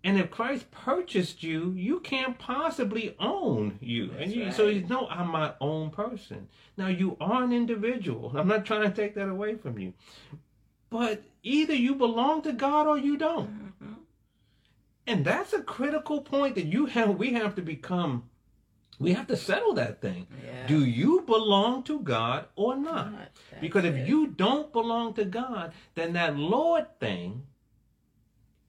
[0.05, 4.11] And if Christ purchased you, you can't possibly own you.
[4.19, 4.75] and you, so right.
[4.75, 6.47] you know, I'm my own person.
[6.77, 8.31] Now you are an individual.
[8.35, 9.93] I'm not trying to take that away from you.
[10.91, 13.73] But either you belong to God or you don't.
[13.81, 13.95] Mhm.
[15.07, 18.29] And that's a critical point that you have we have to become
[18.99, 20.27] we have to settle that thing.
[20.45, 20.67] Yeah.
[20.67, 23.11] Do you belong to God or not?
[23.11, 23.31] Not.
[23.59, 24.07] Because if it.
[24.07, 27.47] you don't belong to God, then that Lord thing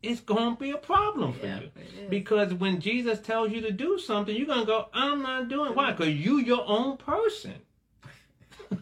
[0.07, 1.71] is going to be a problem for yeah, you.
[2.09, 5.71] Because when Jesus tells you to do something, you're going to go, I'm not doing
[5.71, 5.77] it.
[5.77, 5.93] Why?
[5.93, 7.55] Because you your own person.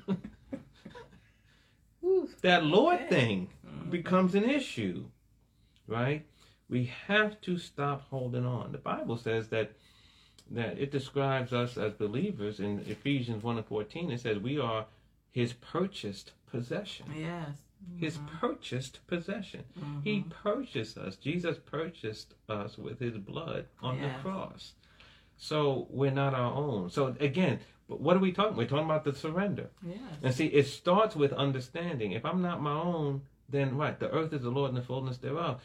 [2.42, 3.90] That Lord thing Mhm.
[3.90, 5.06] becomes an issue,
[5.86, 6.26] right?
[6.68, 8.72] We have to stop holding on.
[8.72, 9.72] The Bible says that
[10.50, 14.10] that it describes us as believers in Ephesians 1 and 14.
[14.10, 14.84] It says we are
[15.30, 17.06] his purchased possession.
[17.16, 17.48] Yes.
[17.96, 19.64] His purchased possession.
[20.02, 21.16] He purchased us.
[21.16, 24.72] Jesus purchased us with his blood on the cross.
[25.36, 26.90] So we're not our own.
[26.90, 28.56] So again, but what are we talking?
[28.56, 29.70] We're talking about the surrender.
[29.86, 29.98] Yes.
[30.22, 32.12] And see, it starts with understanding.
[32.12, 35.18] If I'm not my own, then right, the earth is the Lord and the fullness
[35.18, 35.60] thereof.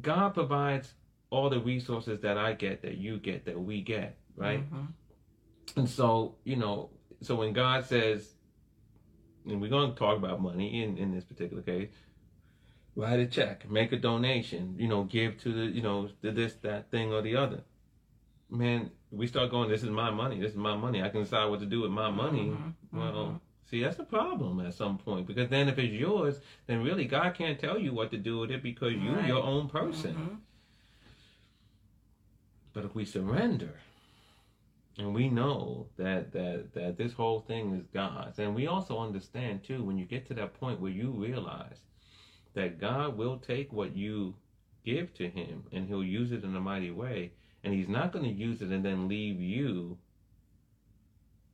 [0.00, 0.94] God provides
[1.30, 4.64] all the resources that I get, that you get, that we get, right?
[4.72, 4.88] Mhm.
[5.76, 6.90] And so, you know,
[7.20, 8.34] so when God says,
[9.48, 11.88] and we're going to talk about money in, in this particular case,
[12.96, 16.54] write a check, make a donation, you know, give to the, you know, to this,
[16.62, 17.60] that thing or the other.
[18.50, 21.02] Man, we start going, this is my money, this is my money.
[21.02, 22.46] I can decide what to do with my money.
[22.50, 22.72] Mhm.
[22.92, 23.40] Well,
[23.70, 27.34] see, that's a problem at some point because then if it's yours, then really God
[27.34, 29.26] can't tell you what to do with it because you're Right.
[29.28, 30.14] your own person.
[30.14, 30.36] Mhm.
[32.72, 33.74] But if we surrender
[34.98, 39.62] and we know that that that this whole thing is God's, and we also understand
[39.64, 41.78] too when you get to that point where you realize
[42.54, 44.34] that God will take what you
[44.84, 47.32] give to him and he'll use it in a mighty way.
[47.64, 49.98] And he's not going to use it and then leave you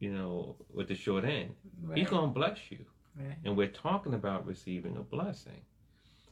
[0.00, 1.54] you know with the short end.
[1.82, 1.98] Right.
[1.98, 2.84] he's going to bless you.
[3.16, 3.36] Right.
[3.44, 5.60] and we're talking about receiving a blessing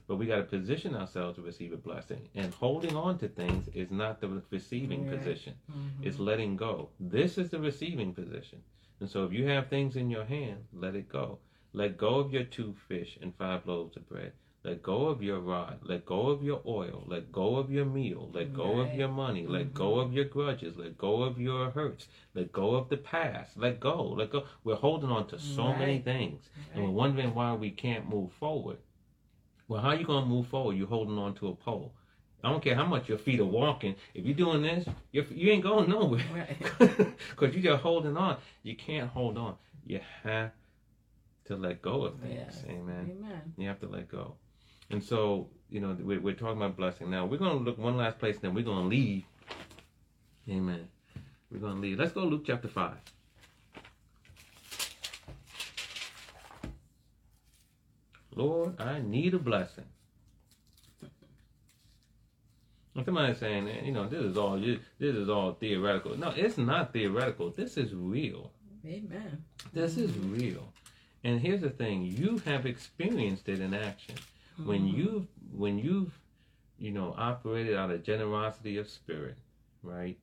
[0.06, 3.68] but we got to position ourselves to receive a blessing and holding on to things
[3.74, 5.18] is not the receiving Right.
[5.18, 6.06] position Mhm.
[6.06, 8.62] it's letting go this is the receiving position
[9.00, 11.38] and so if you have things in your hand let it go
[11.72, 14.32] let go of your two fish and five loaves of bread
[14.64, 15.80] let go of your rod.
[15.82, 17.02] Let go of your oil.
[17.08, 18.30] Let go of your meal.
[18.32, 19.44] Let go of your money.
[19.44, 20.76] Let go of your grudges.
[20.76, 22.06] Let go of your hurts.
[22.32, 23.56] Let go of the past.
[23.56, 24.04] Let go.
[24.10, 24.44] Let go.
[24.62, 26.04] We're holding on to so many Right.
[26.04, 26.48] things.
[26.72, 28.78] And we're wondering why we can't move forward.
[29.72, 30.76] Well, how you going to move forward?
[30.76, 31.94] You're holding on to a pole.
[32.44, 33.94] I don't care how much your feet are walking.
[34.12, 36.22] If you're doing this, you're, you ain't going nowhere.
[36.34, 37.08] Right.
[37.30, 38.36] Because you're just holding on.
[38.64, 39.54] You can't hold on.
[39.86, 40.50] You have
[41.46, 42.34] to let go of things.
[42.34, 42.64] Yes.
[42.68, 43.16] Amen.
[43.18, 43.54] Amen.
[43.56, 44.34] You have to let go.
[44.90, 47.08] And so, you know, we're, we're talking about blessing.
[47.10, 49.24] Now, we're going to look one last place, and then we're going to leave.
[50.50, 50.86] Amen.
[51.50, 51.98] We're going to leave.
[51.98, 52.92] Let's go Luke chapter 5.
[58.34, 59.84] Lord, I need a blessing.
[62.94, 66.16] And somebody's saying, you know, this is all this is all theoretical.
[66.16, 67.50] No, it's not theoretical.
[67.50, 68.52] This is real.
[68.84, 69.44] Amen.
[69.72, 70.72] This is real.
[71.24, 74.16] And here's the thing, you have experienced it in action.
[74.64, 74.96] When Mhm.
[74.96, 76.18] you when you've
[76.78, 79.38] you know operated out of generosity of spirit,
[79.82, 80.18] right?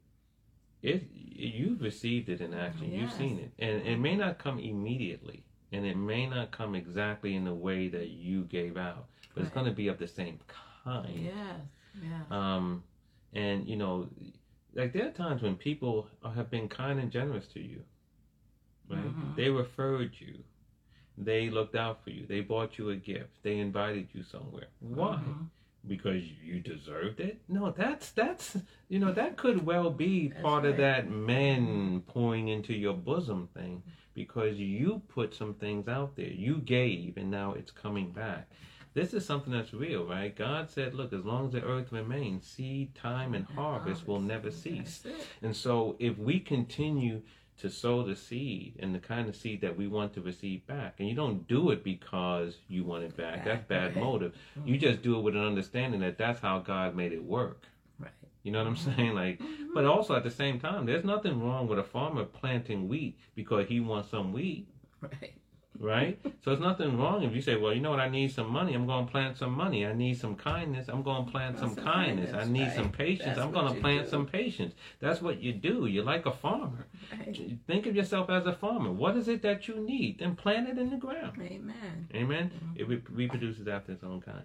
[0.83, 2.91] It you've received it in action.
[2.93, 3.51] You've seen it.
[3.57, 7.87] And it may not come immediately and it may not come exactly in the way
[7.89, 10.39] that you gave out, but it's going to be of the same
[10.83, 11.19] kind.
[11.25, 11.59] Yes.
[12.01, 12.23] Yeah.
[12.55, 12.83] Um,
[13.33, 14.07] and you know,
[14.75, 17.81] like there are times when people have been kind and generous to you,
[18.89, 19.13] right?
[19.15, 19.35] Mhm.
[19.35, 20.43] They referred you,
[21.17, 24.67] they looked out for you, they bought you a gift, they invited you somewhere.
[24.79, 25.15] Why?
[25.17, 25.49] Mhm.
[25.89, 27.41] Because you deserved it?
[27.49, 32.47] No, that's that's you know that could well be That's part of that men pouring
[32.47, 33.83] into your bosom thing
[34.13, 36.27] because you put some things out there.
[36.27, 38.49] You gave and now it's coming back.
[38.93, 40.35] This is something that's real, right?
[40.35, 44.49] God said, look, as long as the earth remains, seed, time, and harvest will never
[44.49, 45.03] cease.
[45.43, 47.21] And so if we continue
[47.59, 50.95] to sow the seed and the kind of seed that we want to receive back,
[50.99, 54.33] and you don't do it because you want it back, that's bad motive.
[54.65, 54.81] You mm-hmm.
[54.81, 57.63] just do it with an understanding that that's how God made it work.
[57.99, 58.11] Right.
[58.43, 58.95] You know what I'm mm-hmm.
[58.95, 59.15] saying?
[59.15, 59.73] Like, mm-hmm.
[59.73, 63.67] but also at the same time, there's nothing wrong with a farmer planting wheat because
[63.67, 64.67] he wants some wheat,
[65.01, 65.33] Right.
[65.79, 66.19] Right?
[66.43, 68.73] so it's nothing wrong if you say, well, you know what, I need some money,
[68.73, 69.85] I'm going to plant some money.
[69.85, 72.33] I need some kindness, I'm going to plant some some kindness.
[72.33, 72.75] I need right.
[72.75, 74.09] some patience, That's I'm going to plant do.
[74.11, 74.73] some patience.
[74.99, 75.85] That's what you do.
[75.85, 76.87] You're like a farmer.
[77.11, 77.57] Right.
[77.67, 78.91] Think of yourself as a farmer.
[78.91, 80.19] What is it that you need?
[80.19, 81.37] Then plant it in the ground.
[81.41, 82.07] Amen.
[82.13, 82.51] Amen.
[82.51, 82.79] Mhm.
[82.79, 84.43] It re- reproduces after its own kind.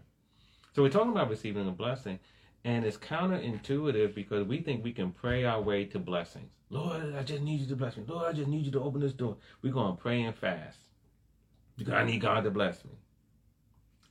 [0.74, 2.18] So we're talking about receiving a blessing,
[2.64, 6.50] and it's counterintuitive because we think we can pray our way to blessings.
[6.70, 8.04] Lord, I just need you to bless me.
[8.06, 9.36] Lord, I just need you to open this door.
[9.62, 10.78] We're going to pray and fast
[11.92, 12.92] I need God to bless me.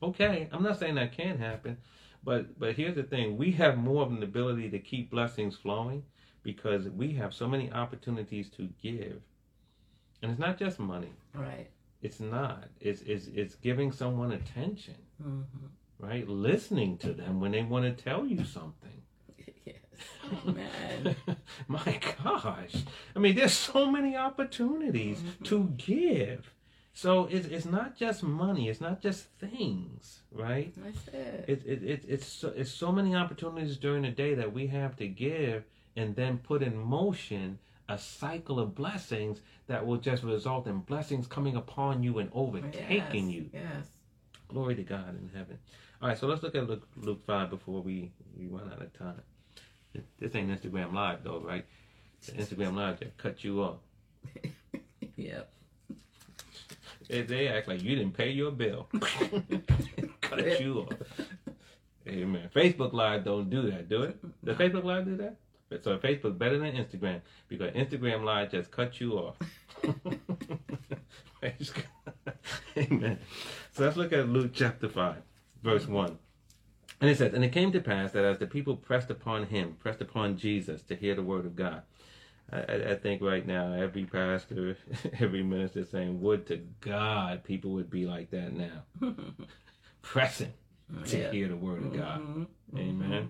[0.02, 1.78] Okay, I'm not saying that can't happen,
[2.22, 6.02] but but here's the thing: we have more of an ability to keep blessings flowing
[6.42, 9.20] because we have so many opportunities to give,
[10.22, 11.12] and it's not just money.
[11.34, 11.68] Right.
[12.02, 12.68] It's not.
[12.80, 15.42] It's it's it's giving someone attention, hmm
[16.00, 16.28] right?
[16.28, 18.90] Listening to them when they want to tell you something.
[19.66, 19.76] Yes.
[20.46, 21.16] Amen.
[21.68, 22.74] My gosh.
[23.16, 25.44] I mean, there's so many opportunities Mhm.
[25.44, 26.52] to give.
[26.96, 28.68] So it's it's not just money.
[28.68, 30.72] It's not just things, right?
[30.76, 31.44] That's it.
[31.48, 34.96] It, it, it, it's, so, it's so many opportunities during the day that we have
[34.96, 35.64] to give
[35.96, 41.26] and then put in motion a cycle of blessings that will just result in blessings
[41.26, 43.50] coming upon you and overtaking Yes, you.
[43.52, 43.86] Yes.
[44.48, 45.58] Glory to God in heaven.
[46.00, 48.92] All right, so let's look at Luke, Luke 5 before we, we run out of
[48.96, 49.20] time.
[50.18, 51.64] This ain't Instagram Live, though, right?
[52.26, 53.76] The Instagram Live just cut you off.
[55.16, 55.48] Yep.
[57.08, 58.88] They, they act like you didn't pay your bill.
[60.20, 61.22] cut you off.
[62.06, 62.50] Amen.
[62.54, 64.18] Facebook Live don't do that, do it?
[64.44, 65.36] Does Facebook Live do that?
[65.82, 69.36] So Facebook better than Instagram because Instagram Live just cut you off.
[72.76, 73.18] Amen.
[73.72, 75.16] So let's look at Luke chapter 5,
[75.62, 76.18] verse 1.
[77.00, 79.76] And it says, And it came to pass that as the people pressed upon him,
[79.80, 81.82] pressed upon Jesus to hear the word of God.
[82.54, 84.76] I, I- think right now every pastor,
[85.20, 88.84] every minister saying, Would to God people would be like that now.
[90.02, 90.52] Pressing
[91.06, 91.30] to Yeah.
[91.32, 92.20] hear the word of God.
[92.20, 92.46] Mhm.
[92.78, 93.28] Amen.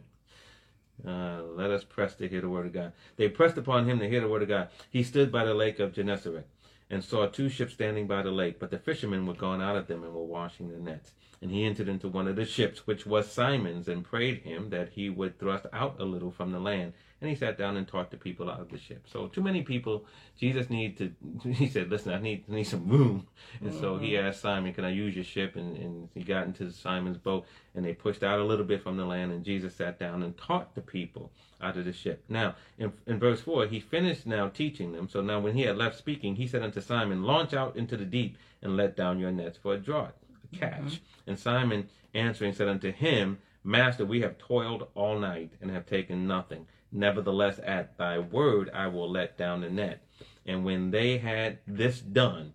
[1.07, 2.93] Uh, let us press to hear the word of God.
[3.17, 4.69] They pressed upon him to hear the word of God.
[4.91, 6.47] He stood by the lake of Gennesaret
[6.91, 9.87] and saw two ships standing by the lake, but the fishermen were gone out of
[9.87, 11.13] them and were washing their nets.
[11.43, 14.91] And he entered into one of the ships, which was Simon's, and prayed him that
[14.91, 16.93] he would thrust out a little from the land.
[17.25, 19.07] And he sat down and taught the people out of the ship.
[19.11, 20.05] So too many people,
[20.39, 23.27] Jesus needed to, he said, listen, I need, need some room.
[23.63, 23.81] And mm-hmm.
[23.81, 25.57] so he asked Simon, can I use your ship?
[25.57, 28.99] And, and he got into Simon's boat and they pushed out a little bit from
[28.99, 32.23] the land and Jesus sat down and taught the people out of the ship.
[32.29, 35.09] Now, in, in verse 4, he finished now teaching them.
[35.09, 38.05] So now when he had left speaking, he said unto Simon, launch out into the
[38.05, 40.13] deep and let down your nets for a draught,
[40.53, 40.83] a catch.
[40.83, 41.31] Mm-hmm.
[41.31, 46.27] And Simon answering said unto him, Master, we have toiled all night and have taken
[46.27, 46.67] nothing.
[46.95, 50.07] Nevertheless, at thy word I will let down the net.
[50.47, 52.53] And when they had this done,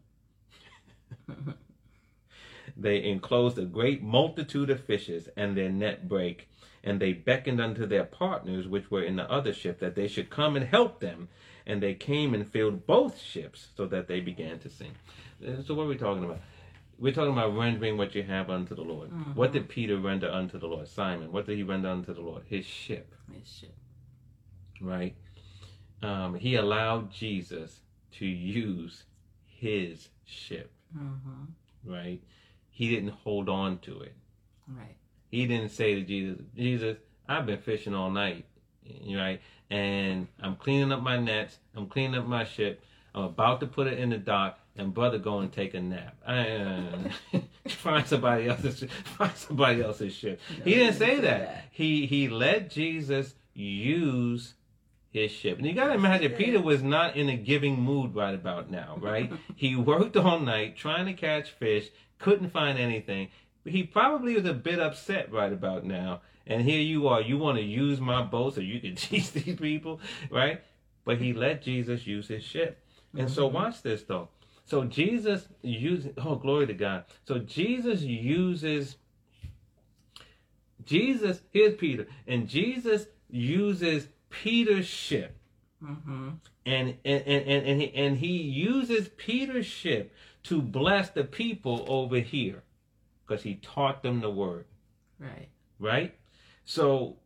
[2.77, 6.47] they enclosed a great multitude of fishes, and their net brake.
[6.85, 10.29] And they beckoned unto their partners, which were in the other ship, that they should
[10.29, 11.27] come and help them.
[11.67, 14.93] And they came and filled both ships, so that they began to sink.
[15.67, 16.39] So, what are we talking about?
[16.97, 19.09] We're talking about rendering what you have unto the Lord.
[19.09, 19.33] Mm-hmm.
[19.33, 20.87] What did Peter render unto the Lord?
[20.87, 22.43] Simon, what did he render unto the Lord?
[22.47, 23.13] His ship.
[23.33, 23.75] His ship
[24.82, 25.15] right?
[26.01, 27.82] Um, he allowed Jesus
[28.13, 29.03] to use
[29.45, 31.91] his ship, mm-hmm.
[31.91, 32.21] right?
[32.69, 34.13] He didn't hold on to it.
[34.67, 34.95] Right.
[35.30, 38.45] He didn't say to Jesus, Jesus, I've been fishing all night,
[39.13, 39.41] right?
[39.69, 41.57] And I'm cleaning up my nets.
[41.75, 42.84] I'm cleaning up my ship.
[43.13, 46.15] I'm about to put it in the dock, and brother, go and take a nap.
[46.25, 48.84] Uh, find somebody else's
[49.17, 50.39] find somebody else's ship.
[50.59, 51.21] No, he didn't say that.
[51.21, 51.65] that.
[51.71, 54.53] He he let Jesus use
[55.12, 55.57] his ship.
[55.57, 58.97] And you got to imagine, Peter was not in a giving mood right about now,
[58.99, 59.32] right?
[59.55, 61.89] he worked all night trying to catch fish,
[62.20, 63.30] couldn't find anything.
[63.66, 66.22] He probably was a bit upset right about now.
[66.45, 69.55] And here you are, you want to use my boat so you can teach these
[69.60, 69.99] people,
[70.30, 70.62] right?
[71.05, 72.84] But he let Jesus use his ship.
[73.14, 73.34] And mm-hmm.
[73.34, 74.30] so watch this though.
[74.66, 77.05] So Jesus uses, oh, glory to God.
[77.26, 78.97] So Jesus uses,
[80.86, 85.38] Jesus, here's Peter, and Jesus uses Peter's ship.
[85.84, 86.30] Mm-hmm.
[86.65, 90.13] And, and, and, and, he, and he uses Peter's ship
[90.43, 92.63] to bless the people over here
[93.25, 94.65] because he taught them the word.
[95.19, 95.49] Right.
[95.80, 96.15] Right?
[96.65, 97.17] So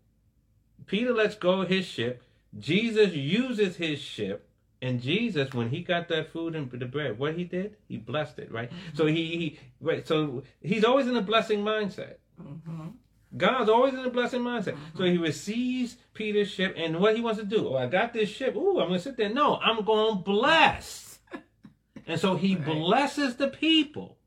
[0.86, 2.24] Peter lets go of his ship.
[2.58, 4.50] Jesus uses his ship.
[4.82, 7.78] And Jesus, when he got that food and the bread, what he did?
[7.88, 8.70] He blessed it, right?
[8.70, 8.98] Mm-hmm.
[8.98, 10.06] So he, he, right.
[10.06, 12.16] So he's always in a blessing mindset.
[12.42, 12.88] Mm-hmm.
[13.36, 14.74] God's always in a blessing mindset.
[14.74, 14.98] Mm-hmm.
[14.98, 17.70] So he receives Peter's ship, and what he wants to do?
[17.70, 18.56] Oh, I got this ship.
[18.56, 19.30] Ooh, I'm going to sit there.
[19.30, 21.20] No, I'm going to bless.
[22.08, 22.66] and so he right.
[22.66, 24.18] blesses the people.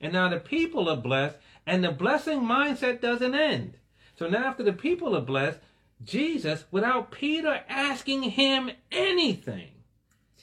[0.00, 1.36] And now the people are blessed,
[1.66, 3.76] and the blessing mindset doesn't end.
[4.18, 5.58] So now, after the people are blessed,
[6.02, 9.72] Jesus, without Peter asking him anything,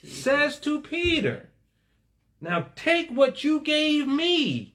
[0.00, 0.22] Jesus.
[0.22, 1.50] says to Peter,
[2.40, 4.73] Now take what you gave me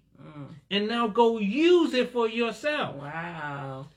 [0.71, 2.95] and now go use it for yourself.
[2.95, 3.87] Wow.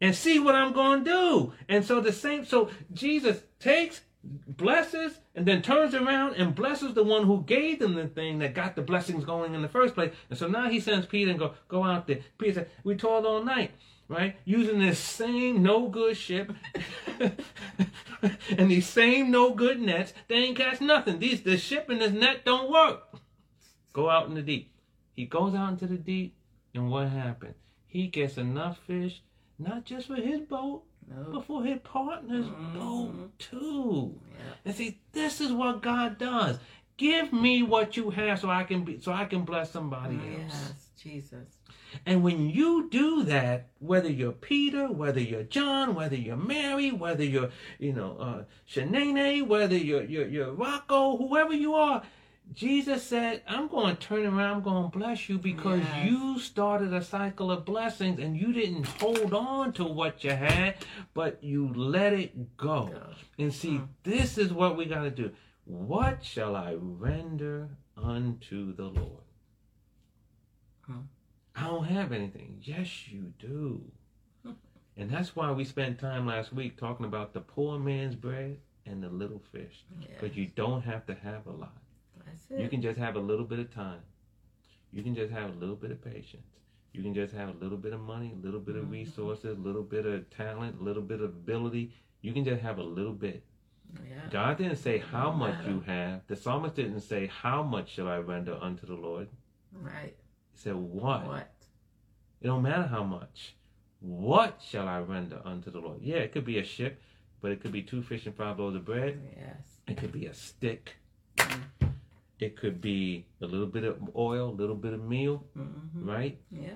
[0.00, 1.52] And see what I'm going to do.
[1.68, 7.04] And so the same, so Jesus takes, blesses, and then turns around and blesses the
[7.04, 10.12] one who gave them the thing that got the blessings going in the first place.
[10.30, 12.20] And so now he sends Peter and go, go out there.
[12.38, 13.70] Peter said, we toiled all night
[14.08, 14.36] right?
[14.44, 16.52] Using this same no good ship
[17.20, 21.18] and these same no good nets, they ain't catch nothing.
[21.18, 23.02] These the ship and this net don't work.
[23.92, 24.73] Go out in the deep.
[25.14, 26.34] He goes out into the deep,
[26.74, 27.54] and what happens?
[27.86, 29.22] He gets enough fish,
[29.58, 30.82] not just for his boat,
[31.30, 32.78] but for his partner's mm-hmm.
[32.78, 34.14] boat too.
[34.30, 34.54] Yeah.
[34.64, 36.58] And see, this is what God does.
[36.96, 40.52] Give me what you have, so I can be, so I can bless somebody else.
[40.52, 41.58] Yes, Jesus.
[42.06, 47.22] And when you do that, whether you're Peter, whether you're John, whether you're Mary, whether
[47.24, 52.02] you're, you know, uh, Shanae, whether you're, you're, you're Rocco, whoever you are,
[52.52, 56.10] Jesus said, I'm going to turn around, I'm going to bless you because yes.
[56.10, 60.76] you started a cycle of blessings and you didn't hold on to what you had,
[61.14, 62.92] but you let it go.
[63.38, 63.84] And see, hmm.
[64.04, 65.32] this is what we got to do.
[65.64, 69.24] What shall I render unto the Lord?
[71.56, 72.60] I don't have anything.
[72.62, 73.82] Yes, you do.
[74.96, 79.02] and that's why we spent time last week talking about the poor man's bread and
[79.02, 79.84] the little fish.
[80.00, 80.36] Because yes.
[80.36, 81.76] you don't have to have a lot.
[82.50, 84.00] You can just have a little bit of time.
[84.92, 86.46] You can just have a little bit of patience.
[86.92, 88.92] You can just have a little bit of money, a little bit of mm-hmm.
[88.92, 91.92] resources, a little bit of talent, a little bit of ability.
[92.22, 93.42] You can just have a little bit.
[94.08, 94.20] Yeah.
[94.30, 96.20] God didn't say how much you have.
[96.28, 99.28] The psalmist didn't say how much shall I render unto the Lord.
[99.72, 100.14] Right.
[100.52, 101.26] He said what.
[101.26, 101.52] What?
[102.40, 103.56] It don't matter how much.
[104.00, 106.00] What shall I render unto the Lord?
[106.02, 107.00] Yeah, it could be a ship,
[107.40, 109.20] but it could be two fish and five loaves of bread.
[109.36, 109.80] Yes.
[109.88, 110.94] It could be a stick.
[111.36, 111.60] Mm.
[112.40, 116.08] It could be a little bit of oil, a little bit of meal, Mm-hmm.
[116.08, 116.38] right?
[116.50, 116.74] Yeah.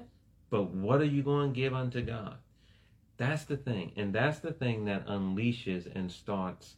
[0.51, 2.37] But what are you going to give unto God?
[3.17, 3.93] That's the thing.
[3.97, 6.77] And that's the thing that unleashes and starts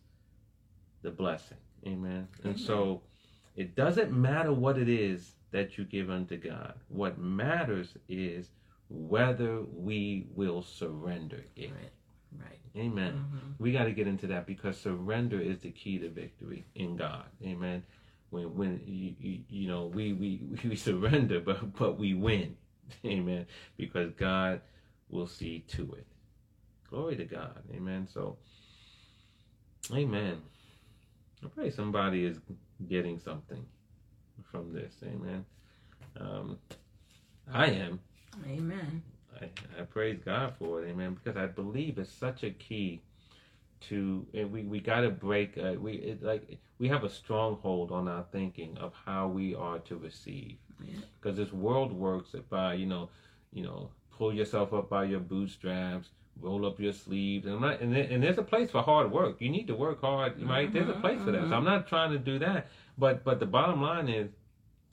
[1.02, 1.58] the blessing.
[1.86, 2.26] Amen.
[2.42, 2.58] And Amen.
[2.58, 3.02] so
[3.56, 6.74] it doesn't matter what it is that you give unto God.
[6.88, 8.48] What matters is
[8.88, 11.70] whether we will surrender it.
[11.70, 11.90] Right.
[12.38, 12.60] Right.
[12.76, 13.12] Amen.
[13.14, 13.62] Mm-hmm.
[13.62, 17.24] We got to get into that because surrender is the key to victory in God.
[17.44, 17.82] Amen.
[18.30, 22.56] When when you, you, you know we, we we surrender, but but we win.
[23.04, 23.46] Amen.
[23.76, 24.60] Because God
[25.08, 26.06] will see to it.
[26.88, 27.62] Glory to God.
[27.74, 28.08] Amen.
[28.12, 28.36] So,
[29.92, 30.38] Amen.
[31.44, 32.38] I pray somebody is
[32.88, 33.64] getting something
[34.50, 34.94] from this.
[35.04, 35.44] Amen.
[36.18, 36.58] Um,
[37.52, 38.00] I am.
[38.46, 39.02] Amen.
[39.40, 43.00] I, I praise God for it, amen, because I believe it's such a key
[43.88, 47.92] to, and we, we got to break, uh, we it, like we have a stronghold
[47.92, 50.56] on our thinking of how we are to receive,
[51.20, 53.10] because this world works by you know,
[53.52, 56.08] you know, pull yourself up by your bootstraps,
[56.40, 59.36] roll up your sleeves, and I'm not, and, and there's a place for hard work.
[59.40, 60.72] You need to work hard, right?
[60.72, 61.48] There's a Mhm, place for that.
[61.48, 61.58] So mhm.
[61.58, 62.68] I'm not trying to do that,
[62.98, 64.30] but but the bottom line is,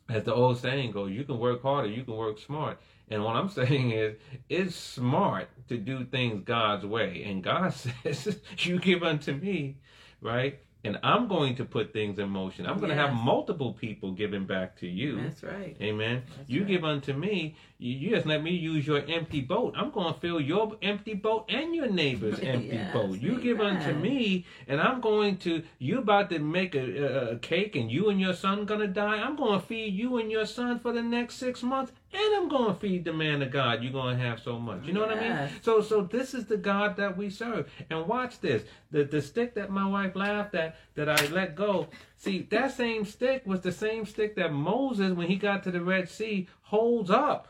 [0.10, 2.80] as the old saying goes, you can work harder you can work smart.
[3.10, 4.16] And what I'm saying is,
[4.50, 7.24] it's smart to do things God's way.
[7.26, 9.78] And God says, You give unto me,
[10.22, 10.60] right?
[10.84, 12.65] And I'm going to put things in motion.
[12.65, 15.21] I'm going to have multiple people giving back to you.
[15.21, 15.75] That's right.
[15.82, 16.23] Amen.
[16.38, 16.67] That's you right.
[16.67, 19.73] give unto me, you, just let me use your empty boat.
[19.75, 23.19] I'm going to fill your empty boat and your neighbor's empty Yes, boat.
[23.19, 27.38] You give unto me, and I'm going to, you about to make a, a, a
[27.38, 29.17] cake and you and your son going to die.
[29.17, 32.47] I'm going to feed you and your son for the next six months, and I'm
[32.47, 33.84] going to feed the man of God.
[33.84, 34.86] You're going to have so much.
[34.86, 35.49] You know what I mean?
[35.62, 37.70] So, so this is the God that we serve.
[37.89, 38.64] And watch this.
[38.91, 41.88] The, the stick that my wife laughed at, that I let go,
[42.18, 45.82] See, that same stick was the same stick that Moses, when he got to the
[45.82, 47.47] Red Sea, holds up.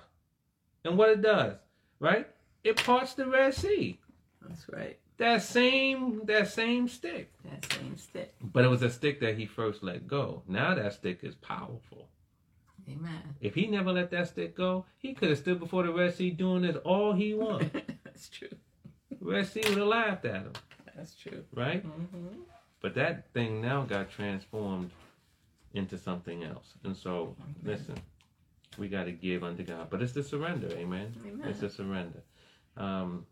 [0.83, 1.55] And what it does,
[1.99, 2.27] right?
[2.63, 3.99] It parts the Red Sea.
[4.41, 4.99] That's right.
[5.17, 7.33] That same that same stick.
[7.43, 8.35] That same stick.
[8.41, 10.43] But it was a stick that he first let go.
[10.47, 12.09] Now that stick is powerful.
[12.89, 13.35] Amen.
[13.41, 16.29] If he never let that stick go, he could have stood before the Red Sea
[16.31, 17.97] doing this all he wanted.
[18.03, 18.49] That's true.
[19.19, 20.53] Red Sea would have laughed at him,
[20.95, 21.43] That's true.
[21.53, 21.85] right?
[21.85, 22.39] Mm-hmm.
[22.81, 24.91] But that thing now got transformed
[25.73, 26.73] into something else.
[26.83, 27.95] And so, listen,
[28.77, 29.89] we got to give unto God.
[29.89, 31.13] But it's the surrender, amen?
[31.25, 31.47] Amen.
[31.47, 32.23] It's the surrender.
[32.77, 33.25] Um,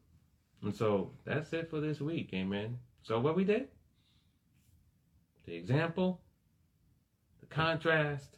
[0.64, 2.78] and so that's it for this week, amen?
[3.03, 3.68] So, what we did?
[5.45, 6.22] The example,
[7.39, 8.38] the contrast,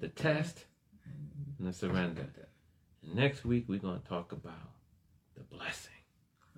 [0.00, 0.64] the test,
[1.58, 2.26] and the surrender.
[3.14, 4.70] Next week, we're going to talk about
[5.36, 5.92] the blessing.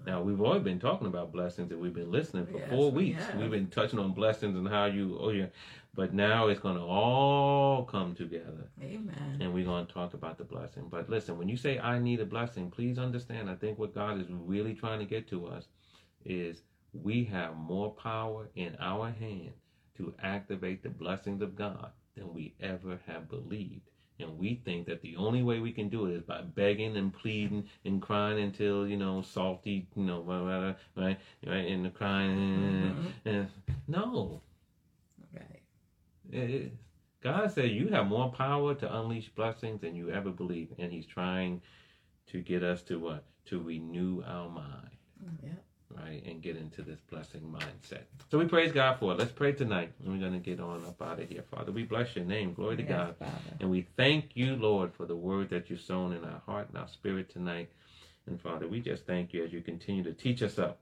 [0.05, 3.05] Now, we've already been talking about blessings and we've been listening for Yes, four we
[3.11, 3.24] weeks.
[3.24, 3.40] have.
[3.40, 5.47] We've been touching on blessings and how you, oh yeah,
[5.95, 9.38] but now it's going to all come together Amen.
[9.40, 10.88] and we're going to talk about the blessing.
[10.90, 14.20] But listen, when you say I need a blessing, please understand, I think what God
[14.20, 15.68] is really trying to get to us
[16.24, 16.62] is
[16.93, 19.53] we have more power in our hand
[19.99, 23.88] to activate the blessings of God than we ever have believed.
[24.18, 27.12] And we think that the only way we can do it is by begging and
[27.12, 30.58] pleading and crying until, you know, salty, you know, blah, blah,
[30.94, 31.18] blah, right?
[31.46, 31.66] Right?
[31.66, 32.36] And the crying.
[32.36, 33.28] Mm-hmm.
[33.28, 33.48] and-
[33.88, 34.40] no.
[35.34, 35.62] Right.
[36.30, 36.72] It- it-
[37.20, 40.72] God said you have more power to unleash blessings than you ever believe.
[40.78, 41.60] And He's trying
[42.26, 43.24] to get us to what?
[43.46, 45.50] To renew our mind mm, Yeah.
[45.97, 48.03] Right, and get into this blessing mindset.
[48.30, 49.18] So we praise God for it.
[49.18, 51.45] Let's pray tonight, and we're going to get on up out of here.
[51.51, 52.55] Father, we bless your name.
[52.55, 53.16] Glory to God.
[53.18, 53.32] Father.
[53.61, 56.78] And we thank you, Lord, for the word that you've sown in our heart and
[56.78, 57.70] our spirit tonight.
[58.26, 60.78] And Father, we just thank you as you continue to teach us up,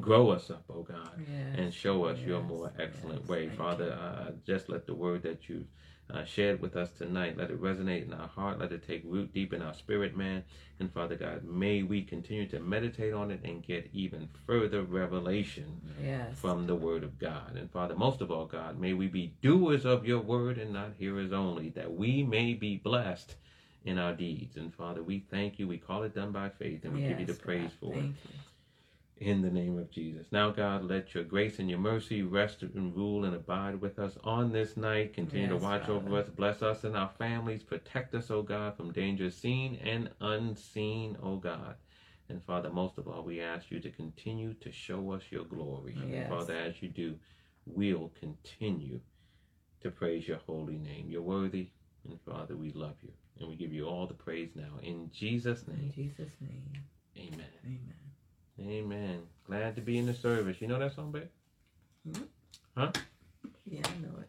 [0.00, 1.54] grow us up, oh God, Yes.
[1.56, 3.28] and show us your more excellent yes.
[3.28, 3.48] way.
[3.48, 5.64] Father, uh, just let the word that you
[6.12, 9.32] uh, shared with us tonight, let it resonate in our heart, let it take root
[9.34, 10.42] deep in our spirit, man.
[10.80, 15.80] And Father God, may we continue to meditate on it and get even further revelation
[16.02, 16.38] Yes.
[16.38, 17.56] from the word of God.
[17.56, 20.92] And Father, most of all, God, may we be doers of your word and not
[20.98, 23.34] hearers only, that we may be blessed
[23.84, 24.56] in our deeds.
[24.56, 25.66] And Father, we thank you.
[25.68, 27.80] We call it done by faith, and we give you the praise God.
[27.80, 28.14] for it you.
[29.20, 30.26] In the name of Jesus.
[30.30, 34.16] Now, God, let your grace and your mercy rest and rule and abide with us
[34.24, 35.14] on this night.
[35.14, 38.76] Continue to Yes, watch over us, bless us and our families, protect us, O God,
[38.76, 41.74] from dangers seen and unseen, O God.
[42.28, 45.94] And Father, most of all, we ask you to continue to show us your glory.
[45.96, 46.28] And Yes.
[46.28, 47.14] Father, as you do,
[47.66, 49.00] we'll continue
[49.80, 51.06] to praise your holy name.
[51.08, 51.70] You're worthy,
[52.08, 53.12] and Father, we love you.
[53.40, 54.78] And we give you all the praise now.
[54.82, 56.72] In Jesus' In name, Jesus' name.
[57.16, 57.46] Amen.
[57.64, 58.07] Amen.
[58.60, 59.22] Amen.
[59.46, 60.60] Glad to be in the service.
[60.60, 61.28] You know that song, babe?
[62.76, 62.92] Huh?
[63.64, 64.28] Yeah, I know it.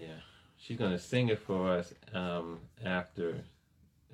[0.00, 0.16] Yeah.
[0.56, 3.44] She's gonna sing it for us um, after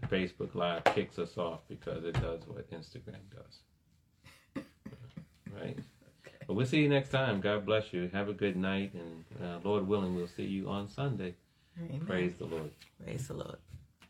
[0.08, 4.64] Facebook Live kicks us off because it does what Instagram does.
[5.54, 5.78] right?
[6.46, 7.40] But we'll see you next time.
[7.40, 8.10] God bless you.
[8.12, 11.34] Have a good night, and uh, Lord willing, we'll see you on Sunday.
[11.78, 12.00] Amen.
[12.06, 12.70] Praise the Lord.
[13.04, 13.56] Praise the Lord.